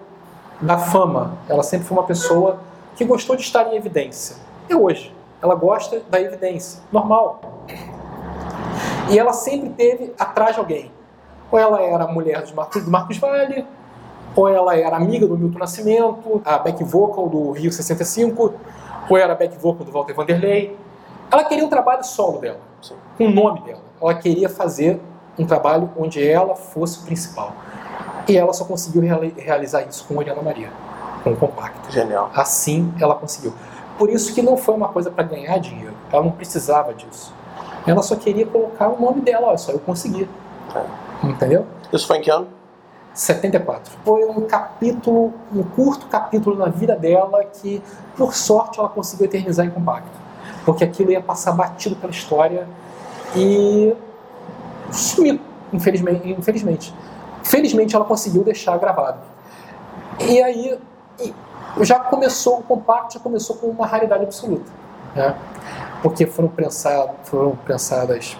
da 0.60 0.78
fama. 0.78 1.36
Ela 1.48 1.62
sempre 1.62 1.86
foi 1.86 1.98
uma 1.98 2.06
pessoa 2.06 2.58
que 2.96 3.04
gostou 3.04 3.36
de 3.36 3.42
estar 3.42 3.72
em 3.72 3.76
evidência. 3.76 4.36
E 4.68 4.74
hoje, 4.74 5.14
ela 5.42 5.54
gosta 5.54 6.00
da 6.08 6.20
evidência. 6.20 6.80
Normal. 6.90 7.40
E 9.10 9.18
ela 9.18 9.32
sempre 9.32 9.70
teve 9.70 10.14
atrás 10.18 10.54
de 10.54 10.60
alguém. 10.60 10.90
Ou 11.50 11.58
ela 11.58 11.82
era 11.82 12.06
mulher 12.06 12.42
de 12.44 12.54
Marcos, 12.54 12.86
Marcos 12.86 13.18
Vale, 13.18 13.66
ou 14.34 14.48
ela 14.48 14.76
era 14.76 14.96
amiga 14.96 15.26
do 15.26 15.36
Milton 15.36 15.58
Nascimento, 15.58 16.42
a 16.44 16.58
back 16.58 16.82
vocal 16.84 17.28
do 17.28 17.52
Rio 17.52 17.72
65, 17.72 18.54
ou 19.08 19.16
era 19.16 19.32
a 19.32 19.36
back 19.36 19.56
vocal 19.58 19.84
do 19.84 19.92
Walter 19.92 20.14
Vanderlei. 20.14 20.76
Ela 21.30 21.44
queria 21.44 21.64
um 21.64 21.68
trabalho 21.68 22.04
solo 22.04 22.38
dela, 22.38 22.60
com 23.16 23.26
o 23.26 23.30
nome 23.30 23.62
dela. 23.62 23.80
Ela 24.00 24.14
queria 24.14 24.48
fazer 24.48 25.00
um 25.38 25.46
trabalho 25.46 25.90
onde 25.96 26.26
ela 26.26 26.54
fosse 26.54 27.00
o 27.00 27.02
principal. 27.02 27.52
E 28.28 28.36
ela 28.36 28.52
só 28.52 28.64
conseguiu 28.64 29.02
realizar 29.36 29.82
isso 29.82 30.04
com 30.06 30.16
Oriana 30.16 30.42
Maria, 30.42 30.70
com 31.24 31.32
o 31.32 31.36
compacto. 31.36 31.90
Genial. 31.90 32.30
Assim 32.34 32.92
ela 33.00 33.14
conseguiu. 33.14 33.52
Por 33.98 34.10
isso 34.10 34.34
que 34.34 34.42
não 34.42 34.56
foi 34.56 34.74
uma 34.74 34.88
coisa 34.88 35.10
para 35.10 35.24
ganhar 35.24 35.58
dinheiro. 35.58 35.94
Ela 36.12 36.22
não 36.22 36.32
precisava 36.32 36.94
disso. 36.94 37.34
Ela 37.86 38.02
só 38.02 38.14
queria 38.14 38.46
colocar 38.46 38.88
o 38.88 39.00
nome 39.00 39.20
dela, 39.20 39.48
olha 39.48 39.58
só, 39.58 39.72
eu 39.72 39.78
consegui. 39.78 40.28
É. 40.74 41.26
Entendeu? 41.26 41.66
Isso 41.92 42.06
foi 42.06 42.18
em 42.18 42.22
que 42.22 42.30
ano? 42.30 42.46
74. 43.14 43.92
Foi 44.04 44.24
um 44.24 44.40
capítulo, 44.42 45.32
um 45.54 45.62
curto 45.62 46.06
capítulo 46.06 46.56
na 46.56 46.66
vida 46.66 46.96
dela 46.96 47.44
que, 47.44 47.82
por 48.16 48.34
sorte, 48.34 48.78
ela 48.78 48.88
conseguiu 48.88 49.26
eternizar 49.26 49.66
em 49.66 49.70
compacto. 49.70 50.10
Porque 50.64 50.84
aquilo 50.84 51.10
ia 51.12 51.20
passar 51.20 51.52
batido 51.52 51.96
pela 51.96 52.12
história 52.12 52.68
e 53.34 53.94
sumir, 54.90 55.40
infelizmente. 55.72 56.30
infelizmente. 56.30 56.94
Felizmente 57.42 57.94
ela 57.94 58.04
conseguiu 58.04 58.44
deixar 58.44 58.78
gravado. 58.78 59.18
E 60.20 60.42
aí 60.42 60.78
já 61.80 61.98
começou, 61.98 62.60
o 62.60 62.62
compacto 62.62 63.14
já 63.14 63.20
começou 63.20 63.56
com 63.56 63.68
uma 63.68 63.86
raridade 63.86 64.24
absoluta. 64.24 64.70
Né? 65.14 65.34
Porque 66.02 66.26
foram, 66.26 66.48
prensadas, 66.48 67.14
foram 67.24 67.56
prensadas 67.56 68.36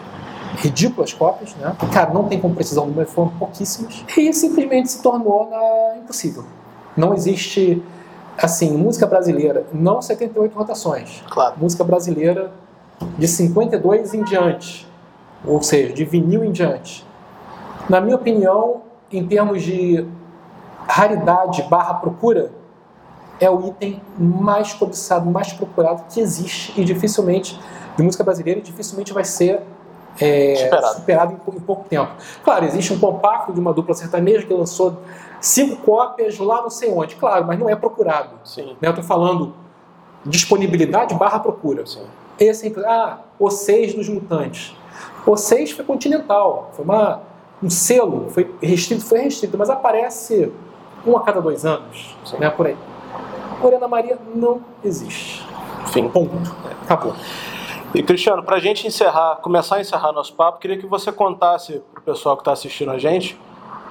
ridículas 0.57 1.13
cópias, 1.13 1.55
né? 1.57 1.75
Cara, 1.93 2.13
não 2.13 2.25
tem 2.25 2.41
como 2.41 2.55
precisar 2.55 2.83
o 2.83 2.87
número, 2.87 3.09
foram 3.09 3.31
pouquíssimas. 3.31 4.05
E 4.17 4.33
simplesmente 4.33 4.91
se 4.91 5.03
tornou 5.03 5.49
na... 5.49 5.99
impossível. 5.99 6.45
Não 6.97 7.15
existe, 7.15 7.83
assim, 8.37 8.77
música 8.77 9.07
brasileira, 9.07 9.67
não 9.73 10.03
78 10.03 10.57
rotações. 10.57 11.23
Claro. 11.31 11.55
Música 11.59 11.85
brasileira 11.85 12.53
de 13.19 13.27
52 13.27 14.15
em 14.15 14.23
diante. 14.23 14.87
Ou 15.45 15.63
seja, 15.63 15.93
de 15.93 16.05
vinil 16.05 16.45
em 16.45 16.53
diante. 16.53 17.05
Na 17.89 18.01
minha 18.01 18.17
opinião, 18.17 18.83
em 19.11 19.27
termos 19.27 19.63
de 19.63 20.07
raridade 20.87 21.63
barra 21.63 21.95
procura, 21.95 22.53
é 23.41 23.51
o 23.51 23.67
item 23.67 24.01
mais 24.17 24.73
cobiçado, 24.73 25.29
mais 25.29 25.53
procurado 25.53 26.05
que 26.09 26.21
existe 26.21 26.81
e 26.81 26.85
dificilmente, 26.85 27.59
de 27.97 28.03
música 28.03 28.23
brasileira, 28.23 28.61
dificilmente 28.61 29.13
vai 29.13 29.25
ser 29.25 29.63
é, 30.21 30.57
superado, 30.57 30.95
superado 30.97 31.33
em, 31.33 31.57
em, 31.57 31.61
pouco 31.61 31.89
tempo. 31.89 32.13
Claro, 32.45 32.65
existe 32.65 32.93
um 32.93 32.99
compacto 32.99 33.53
de 33.53 33.61
uma 33.61 33.73
dupla 33.73 33.95
sertaneja 33.95 34.47
que 34.47 34.53
lançou 34.53 34.99
cinco 35.41 35.77
cópias 35.83 36.39
lá 36.39 36.63
não 36.63 36.71
sei 36.71 36.91
onde, 36.91 37.17
claro, 37.17 37.47
mas 37.47 37.59
não 37.59 37.69
é 37.69 37.77
procurado. 37.77 38.31
Sim. 38.45 38.77
Né? 38.81 38.89
Eu 38.89 38.91
estou 38.91 39.05
falando 39.05 39.55
disponibilidade 40.25 41.15
barra 41.15 41.39
procura. 41.39 41.87
Sim. 41.87 42.05
Esse 42.39 42.69
é, 42.69 42.87
ah, 42.87 43.19
o 43.39 43.51
6 43.51 43.95
dos 43.95 44.09
mutantes. 44.09 44.75
O 45.27 45.37
6 45.37 45.73
foi 45.73 45.85
continental, 45.85 46.71
foi 46.73 46.85
uma, 46.85 47.21
um 47.63 47.71
selo, 47.71 48.29
foi 48.31 48.53
restrito, 48.61 49.05
foi 49.05 49.21
restrito, 49.21 49.57
mas 49.57 49.71
aparece 49.71 50.53
um 51.07 51.17
a 51.17 51.23
cada 51.23 51.41
dois 51.41 51.65
anos, 51.65 52.17
Sim. 52.25 52.39
né, 52.39 52.51
por 52.51 52.67
aí. 52.67 52.77
Morena 53.61 53.87
Maria 53.87 54.19
não 54.35 54.61
existe. 54.83 55.47
Enfim. 55.85 56.09
Ponto. 56.09 56.33
Acabou. 56.83 57.15
E 57.95 58.03
Cristiano, 58.03 58.43
para 58.43 58.57
a 58.57 58.61
gente 58.61 58.87
encerrar, 58.87 59.37
começar 59.37 59.77
a 59.77 59.81
encerrar 59.81 60.13
nosso 60.13 60.35
papo, 60.35 60.59
queria 60.59 60.79
que 60.79 60.87
você 60.87 61.13
contasse 61.13 61.83
para 61.93 62.01
o 62.01 62.03
pessoal 62.03 62.37
que 62.37 62.41
está 62.43 62.53
assistindo 62.53 62.91
a 62.91 62.99
gente 62.99 63.39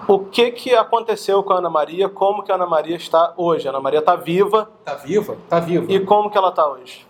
o 0.07 0.17
que, 0.17 0.51
que 0.51 0.73
aconteceu 0.73 1.43
com 1.43 1.53
a 1.53 1.57
Ana 1.57 1.69
Maria, 1.69 2.09
como 2.09 2.41
que 2.41 2.51
a 2.51 2.55
Ana 2.55 2.65
Maria 2.65 2.95
está 2.95 3.33
hoje. 3.37 3.67
A 3.67 3.71
Ana 3.71 3.79
Maria 3.79 3.99
está 3.99 4.15
viva 4.15 4.69
Tá 4.83 4.95
viva? 4.95 5.37
Tá 5.47 5.59
viva. 5.59 5.85
e 5.91 5.99
como 5.99 6.31
que 6.31 6.37
ela 6.37 6.49
está 6.49 6.67
hoje. 6.67 7.05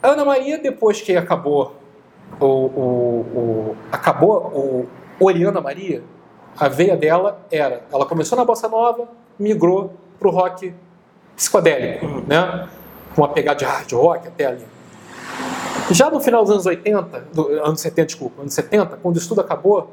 A 0.00 0.08
Ana 0.10 0.24
Maria, 0.24 0.56
depois 0.58 1.00
que 1.00 1.16
acabou 1.16 1.74
o, 2.40 2.46
o, 2.46 3.20
o- 3.72 3.76
acabou 3.90 4.86
o 5.18 5.24
Oriana 5.24 5.60
Maria, 5.60 6.04
a 6.56 6.68
veia 6.68 6.96
dela 6.96 7.40
era, 7.50 7.82
ela 7.92 8.06
começou 8.06 8.38
na 8.38 8.44
bossa 8.44 8.68
nova, 8.68 9.08
migrou 9.38 9.92
pro 10.18 10.30
rock 10.30 10.72
psicodélico, 11.34 12.06
né? 12.28 12.68
Com 13.14 13.22
uma 13.22 13.28
pegada 13.28 13.58
de 13.58 13.64
hard 13.64 13.90
rock 13.92 14.28
até 14.28 14.46
ali. 14.46 14.64
Já 15.92 16.10
no 16.10 16.20
final 16.20 16.42
dos 16.42 16.52
anos 16.52 16.66
80, 16.66 17.24
do, 17.32 17.48
anos 17.64 17.80
70, 17.80 18.06
desculpa, 18.06 18.42
anos 18.42 18.54
70, 18.54 18.98
quando 19.02 19.16
isso 19.16 19.28
tudo 19.28 19.40
acabou, 19.40 19.90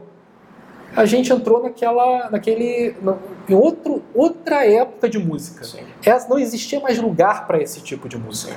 a 0.95 1.05
gente 1.05 1.31
entrou 1.31 1.61
naquela, 1.61 2.29
naquele, 2.29 2.95
no- 3.01 3.17
em 3.47 3.53
outro, 3.53 4.01
outra 4.15 4.65
época 4.65 5.07
de 5.09 5.19
música. 5.19 5.63
Sim. 5.63 5.79
Essa- 6.03 6.27
não 6.29 6.39
existia 6.39 6.79
mais 6.79 6.97
lugar 6.97 7.45
para 7.47 7.61
esse 7.61 7.81
tipo 7.81 8.07
de 8.09 8.17
música. 8.17 8.55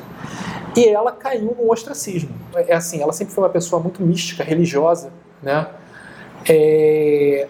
E 0.77 0.89
ela 0.89 1.13
caiu 1.13 1.57
no 1.59 1.71
ostracismo. 1.71 2.31
É 2.55 2.75
assim, 2.75 3.03
ela 3.03 3.13
sempre 3.13 3.35
foi 3.35 3.45
uma 3.45 3.51
pessoa 3.51 3.83
muito 3.83 4.03
mística, 4.03 4.43
religiosa, 4.45 5.11
né? 5.43 5.67
É, 6.49 7.47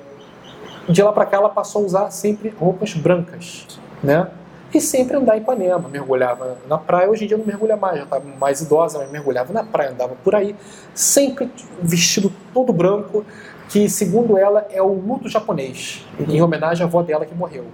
De 0.88 1.02
lá 1.02 1.12
para 1.12 1.24
cá 1.26 1.36
ela 1.36 1.48
passou 1.50 1.82
a 1.82 1.86
usar 1.86 2.10
sempre 2.10 2.48
roupas 2.58 2.94
brancas, 2.94 3.66
né? 4.02 4.28
E 4.72 4.80
sempre 4.80 5.16
andar 5.16 5.36
em 5.36 5.40
Ipanema, 5.40 5.88
mergulhava 5.88 6.56
na 6.68 6.78
praia. 6.78 7.10
Hoje 7.10 7.24
em 7.24 7.28
dia 7.28 7.36
não 7.36 7.44
mergulha 7.44 7.76
mais, 7.76 7.98
já 7.98 8.04
está 8.04 8.20
mais 8.38 8.60
idosa, 8.60 8.98
mas 8.98 9.10
mergulhava 9.10 9.52
na 9.52 9.64
praia, 9.64 9.90
andava 9.90 10.14
por 10.22 10.34
aí, 10.34 10.54
sempre 10.94 11.50
vestido 11.82 12.32
todo 12.54 12.72
branco, 12.72 13.24
que 13.68 13.88
segundo 13.88 14.36
ela 14.38 14.66
é 14.70 14.80
o 14.82 14.92
luto 14.92 15.28
japonês, 15.28 16.06
em 16.28 16.40
homenagem 16.40 16.84
à 16.84 16.86
avó 16.88 17.02
dela 17.02 17.24
que 17.26 17.34
morreu. 17.34 17.64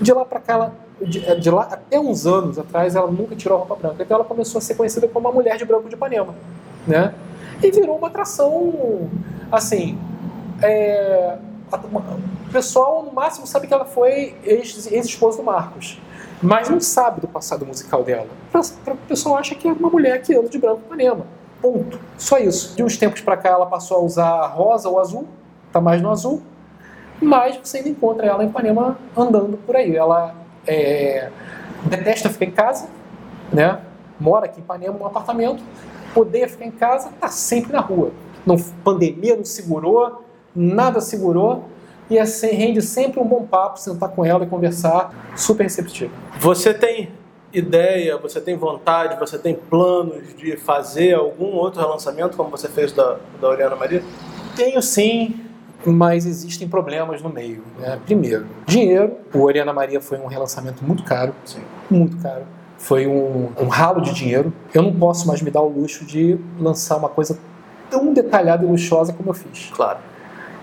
De 0.00 0.12
lá 0.12 0.24
para 0.26 0.40
cá, 0.40 0.52
ela, 0.54 0.74
de, 1.00 1.40
de 1.40 1.50
lá 1.50 1.62
até 1.70 1.98
uns 1.98 2.26
anos 2.26 2.58
atrás, 2.58 2.94
ela 2.94 3.10
nunca 3.10 3.34
tirou 3.34 3.56
a 3.56 3.60
roupa 3.60 3.76
branca. 3.76 4.02
Então 4.02 4.16
ela 4.16 4.24
começou 4.24 4.58
a 4.58 4.62
ser 4.62 4.74
conhecida 4.74 5.08
como 5.08 5.28
a 5.28 5.32
mulher 5.32 5.56
de 5.56 5.64
branco 5.64 5.88
de 5.88 5.94
Ipanema, 5.94 6.34
né? 6.86 7.14
E 7.62 7.70
virou 7.70 7.96
uma 7.96 8.08
atração, 8.08 9.08
assim, 9.50 9.98
é, 10.62 11.36
uma- 11.90 12.00
o 12.00 12.52
pessoal 12.52 13.02
no 13.02 13.12
máximo 13.12 13.46
sabe 13.46 13.66
que 13.66 13.72
ela 13.74 13.84
foi 13.86 14.34
ex- 14.44 14.90
ex-esposa 14.90 15.38
do 15.38 15.42
Marcos, 15.42 15.98
mas 16.46 16.68
não 16.68 16.80
sabe 16.80 17.20
do 17.20 17.26
passado 17.26 17.66
musical 17.66 18.04
dela. 18.04 18.28
O 18.54 18.96
pessoal 19.08 19.36
acha 19.36 19.54
que 19.56 19.66
é 19.66 19.72
uma 19.72 19.90
mulher 19.90 20.22
que 20.22 20.32
anda 20.32 20.48
de 20.48 20.58
branco 20.58 20.80
em 20.82 20.86
Ipanema. 20.86 21.26
Ponto. 21.60 21.98
Só 22.16 22.38
isso. 22.38 22.76
De 22.76 22.84
uns 22.84 22.96
tempos 22.96 23.20
pra 23.20 23.36
cá 23.36 23.48
ela 23.48 23.66
passou 23.66 23.96
a 23.96 24.00
usar 24.00 24.46
rosa 24.46 24.88
ou 24.88 25.00
azul, 25.00 25.26
tá 25.72 25.80
mais 25.80 26.00
no 26.00 26.08
azul, 26.08 26.40
mas 27.20 27.56
você 27.56 27.78
ainda 27.78 27.88
encontra 27.88 28.26
ela 28.26 28.44
em 28.44 28.48
Ipanema 28.48 28.96
andando 29.16 29.56
por 29.56 29.74
aí. 29.74 29.96
Ela 29.96 30.36
é, 30.66 31.30
detesta 31.84 32.30
ficar 32.30 32.44
em 32.44 32.52
casa, 32.52 32.88
né? 33.52 33.80
Mora 34.20 34.46
aqui 34.46 34.60
em 34.60 34.62
Ipanema, 34.62 34.96
num 34.96 35.06
apartamento, 35.06 35.64
odeia 36.14 36.48
ficar 36.48 36.66
em 36.66 36.70
casa, 36.70 37.10
tá 37.20 37.26
sempre 37.26 37.72
na 37.72 37.80
rua. 37.80 38.12
Não, 38.46 38.56
pandemia 38.84 39.34
não 39.34 39.44
segurou, 39.44 40.24
nada 40.54 41.00
segurou, 41.00 41.64
e 42.08 42.18
assim, 42.18 42.48
rende 42.48 42.80
sempre 42.82 43.20
um 43.20 43.24
bom 43.24 43.44
papo, 43.46 43.80
sentar 43.80 44.10
com 44.10 44.24
ela 44.24 44.44
e 44.44 44.46
conversar, 44.46 45.32
super 45.36 45.64
receptivo. 45.64 46.12
Você 46.38 46.72
tem 46.72 47.10
ideia, 47.52 48.16
você 48.18 48.40
tem 48.40 48.56
vontade, 48.56 49.18
você 49.18 49.38
tem 49.38 49.54
planos 49.54 50.36
de 50.36 50.56
fazer 50.56 51.14
algum 51.14 51.54
outro 51.54 51.80
relançamento 51.80 52.36
como 52.36 52.50
você 52.50 52.68
fez 52.68 52.92
da, 52.92 53.16
da 53.40 53.48
Oriana 53.48 53.74
Maria? 53.76 54.02
Tenho 54.54 54.80
sim, 54.82 55.40
mas 55.84 56.26
existem 56.26 56.68
problemas 56.68 57.22
no 57.22 57.28
meio. 57.30 57.62
né? 57.78 57.98
Primeiro, 58.04 58.46
dinheiro. 58.66 59.16
O 59.32 59.40
Oriana 59.40 59.72
Maria 59.72 60.00
foi 60.00 60.18
um 60.18 60.26
relançamento 60.26 60.84
muito 60.84 61.02
caro, 61.04 61.34
Sim. 61.44 61.60
muito 61.90 62.16
caro. 62.18 62.42
Foi 62.78 63.06
um, 63.06 63.50
um 63.58 63.68
ralo 63.68 64.00
de 64.02 64.12
dinheiro. 64.12 64.52
Eu 64.74 64.82
não 64.82 64.92
posso 64.92 65.26
mais 65.26 65.40
me 65.40 65.50
dar 65.50 65.62
o 65.62 65.68
luxo 65.68 66.04
de 66.04 66.38
lançar 66.60 66.96
uma 66.96 67.08
coisa 67.08 67.38
tão 67.90 68.12
detalhada 68.12 68.64
e 68.64 68.68
luxuosa 68.68 69.12
como 69.12 69.30
eu 69.30 69.34
fiz. 69.34 69.70
Claro. 69.74 69.98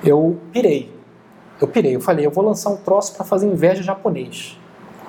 Eu 0.03 0.37
pirei. 0.51 0.92
Eu 1.63 1.67
pirei. 1.67 1.95
Eu 1.95 2.01
falei, 2.01 2.25
eu 2.25 2.31
vou 2.31 2.43
lançar 2.43 2.69
um 2.69 2.77
troço 2.77 3.15
para 3.15 3.23
fazer 3.23 3.47
inveja 3.47 3.81
japonês. 3.81 4.59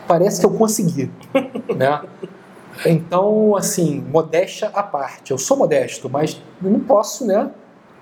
Parece 0.07 0.41
que 0.41 0.47
eu 0.47 0.51
consegui, 0.51 1.11
né? 1.77 2.03
Então, 2.87 3.57
assim, 3.57 4.05
modéstia 4.11 4.71
à 4.73 4.83
parte. 4.83 5.31
Eu 5.31 5.39
sou 5.39 5.57
modesto, 5.57 6.09
mas 6.09 6.41
não 6.61 6.79
posso, 6.81 7.27
né? 7.27 7.51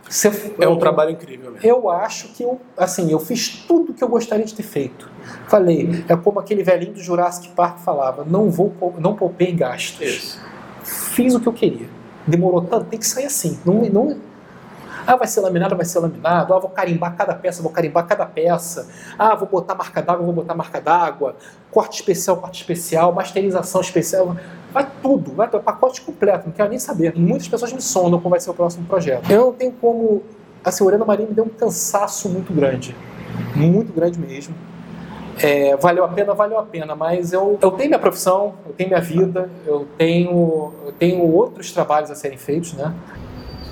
Ser, 0.08 0.54
É 0.58 0.68
um 0.68 0.78
trabalho 0.78 1.12
incrível 1.12 1.52
mesmo. 1.52 1.66
eu 1.66 1.88
acho 1.88 2.28
que 2.28 2.42
eu, 2.42 2.60
assim, 2.76 3.10
eu 3.10 3.20
fiz 3.20 3.64
tudo 3.68 3.94
que 3.94 4.02
eu 4.02 4.08
gostaria 4.08 4.44
de 4.44 4.52
ter 4.52 4.64
feito. 4.64 5.08
Falei, 5.48 6.04
é 6.08 6.16
como 6.16 6.40
aquele 6.40 6.62
velhinho 6.62 6.92
do 6.92 7.00
Jurassic 7.00 7.48
Park 7.50 7.78
falava, 7.78 8.24
não 8.24 8.50
vou, 8.50 8.74
não 8.98 9.14
poupei 9.14 9.52
gastos. 9.52 10.00
Isso. 10.06 10.40
Fiz 10.82 11.34
o 11.34 11.40
que 11.40 11.46
eu 11.46 11.52
queria. 11.52 11.86
Demorou 12.26 12.62
tanto, 12.62 12.86
tem 12.86 12.98
que 12.98 13.06
sair 13.06 13.26
assim. 13.26 13.58
Não, 13.64 13.74
não, 13.84 14.16
ah, 15.06 15.16
vai 15.16 15.26
ser 15.26 15.40
laminado, 15.40 15.76
vai 15.76 15.84
ser 15.84 15.98
laminado. 15.98 16.54
Ah, 16.54 16.58
vou 16.58 16.70
carimbar 16.70 17.16
cada 17.16 17.34
peça, 17.34 17.62
vou 17.62 17.72
carimbar 17.72 18.06
cada 18.06 18.26
peça. 18.26 18.88
Ah, 19.18 19.34
vou 19.34 19.48
botar 19.48 19.74
marca 19.74 20.02
d'água, 20.02 20.24
vou 20.24 20.34
botar 20.34 20.54
marca 20.54 20.80
d'água. 20.80 21.36
Corte 21.70 22.00
especial, 22.00 22.36
corte 22.36 22.60
especial, 22.60 23.12
masterização 23.12 23.80
especial. 23.80 24.36
Vai 24.72 24.88
tudo, 25.02 25.32
vai 25.34 25.48
ter 25.48 25.60
pacote 25.60 26.00
completo, 26.00 26.46
não 26.46 26.52
quero 26.52 26.70
nem 26.70 26.78
saber. 26.78 27.14
Muitas 27.16 27.48
pessoas 27.48 27.72
me 27.72 27.82
sondam 27.82 28.20
como 28.20 28.30
vai 28.30 28.40
ser 28.40 28.50
o 28.50 28.54
próximo 28.54 28.86
projeto. 28.86 29.30
Eu 29.30 29.46
não 29.46 29.52
tenho 29.52 29.72
como. 29.72 30.22
Assim, 30.64 30.84
o 30.84 30.86
Orena 30.86 31.04
Maria 31.04 31.26
me 31.26 31.34
deu 31.34 31.44
um 31.44 31.48
cansaço 31.48 32.28
muito 32.28 32.52
grande. 32.52 32.96
Muito 33.54 33.92
grande 33.92 34.18
mesmo. 34.18 34.54
É, 35.38 35.76
valeu 35.76 36.04
a 36.04 36.08
pena, 36.08 36.34
valeu 36.34 36.58
a 36.58 36.62
pena, 36.62 36.94
mas 36.94 37.32
eu, 37.32 37.58
eu 37.60 37.70
tenho 37.72 37.88
minha 37.88 37.98
profissão, 37.98 38.54
eu 38.66 38.72
tenho 38.74 38.90
minha 38.90 39.00
vida, 39.00 39.50
eu 39.66 39.88
tenho, 39.96 40.72
eu 40.84 40.92
tenho 40.92 41.22
outros 41.22 41.72
trabalhos 41.72 42.10
a 42.10 42.14
serem 42.14 42.36
feitos, 42.36 42.74
né? 42.74 42.94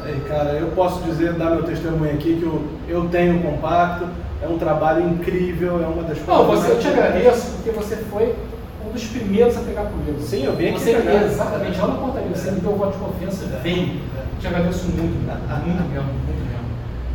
Aí, 0.04 0.20
cara, 0.26 0.50
eu 0.52 0.68
posso 0.68 1.02
dizer, 1.02 1.34
dar 1.34 1.50
meu 1.50 1.62
testemunho 1.62 2.12
aqui, 2.12 2.36
que 2.36 2.42
eu, 2.42 2.62
eu 2.88 3.08
tenho 3.08 3.36
um 3.36 3.42
compacto, 3.42 4.06
é 4.42 4.46
um 4.48 4.56
trabalho 4.58 5.06
incrível, 5.08 5.82
é 5.82 5.86
uma 5.86 6.02
das 6.02 6.18
Não, 6.26 6.46
coisas 6.46 6.64
você, 6.64 6.72
eu 6.72 6.78
te 6.78 6.88
agradeço 6.88 7.50
porque 7.56 7.70
você 7.70 7.96
foi 7.96 8.34
um 8.86 8.92
dos 8.92 9.04
primeiros 9.04 9.56
a 9.56 9.60
pegar 9.60 9.82
comigo. 9.82 10.18
Sim, 10.20 10.44
eu 10.46 10.56
vim 10.56 10.68
aqui 10.70 10.80
Você 10.80 10.94
pegar. 10.94 11.22
exatamente, 11.24 11.78
lá 11.78 11.88
na 11.88 11.94
portaria, 11.94 12.28
você 12.34 12.50
me 12.50 12.60
deu 12.60 12.70
o 12.72 12.76
voto 12.76 12.92
de 12.92 13.04
confiança, 13.04 13.44
vem. 13.62 14.00
Te 14.40 14.46
agradeço 14.46 14.86
muito, 14.86 15.00
muito 15.02 15.90
mesmo, 15.90 16.08
muito 16.26 16.48
mesmo. 16.48 16.60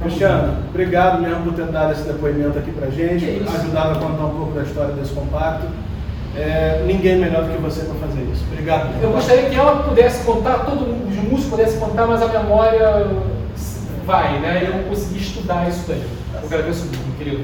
Cristiano, 0.02 0.58
obrigado 0.70 1.22
mesmo 1.22 1.44
por 1.44 1.54
ter 1.54 1.66
dado 1.68 1.92
esse 1.94 2.04
depoimento 2.04 2.60
aqui 2.60 2.72
pra 2.72 2.90
gente, 2.92 3.26
ajudado 3.58 3.92
a 3.92 3.96
contar 3.96 4.26
um 4.26 4.36
pouco 4.36 4.52
da 4.54 4.62
história 4.62 4.94
desse 4.94 5.14
compacto. 5.14 5.66
É, 6.36 6.84
ninguém 6.86 7.18
melhor 7.18 7.46
do 7.46 7.54
que 7.56 7.62
você 7.62 7.82
para 7.82 7.96
fazer 7.96 8.22
isso. 8.32 8.44
Obrigado. 8.52 9.02
Eu 9.02 9.12
gostaria 9.12 9.50
que 9.50 9.56
ela 9.56 9.84
pudesse 9.84 10.24
contar, 10.26 10.66
todo 10.66 10.82
mundo, 10.82 11.08
os 11.08 11.16
músicos 11.16 11.46
pudessem 11.46 11.80
contar, 11.80 12.06
mas 12.06 12.22
a 12.22 12.28
memória 12.28 13.08
vai, 14.06 14.40
né? 14.40 14.68
Eu 14.68 14.78
não 14.78 14.84
consegui 14.84 15.20
estudar 15.20 15.68
isso 15.70 15.86
daí. 15.88 16.04
Eu 16.34 16.46
agradeço 16.46 16.86
muito, 16.86 17.08
meu 17.08 17.18
querido. 17.18 17.44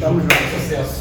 Tamo 0.00 0.20
junto. 0.20 0.34
Sucesso. 0.34 1.00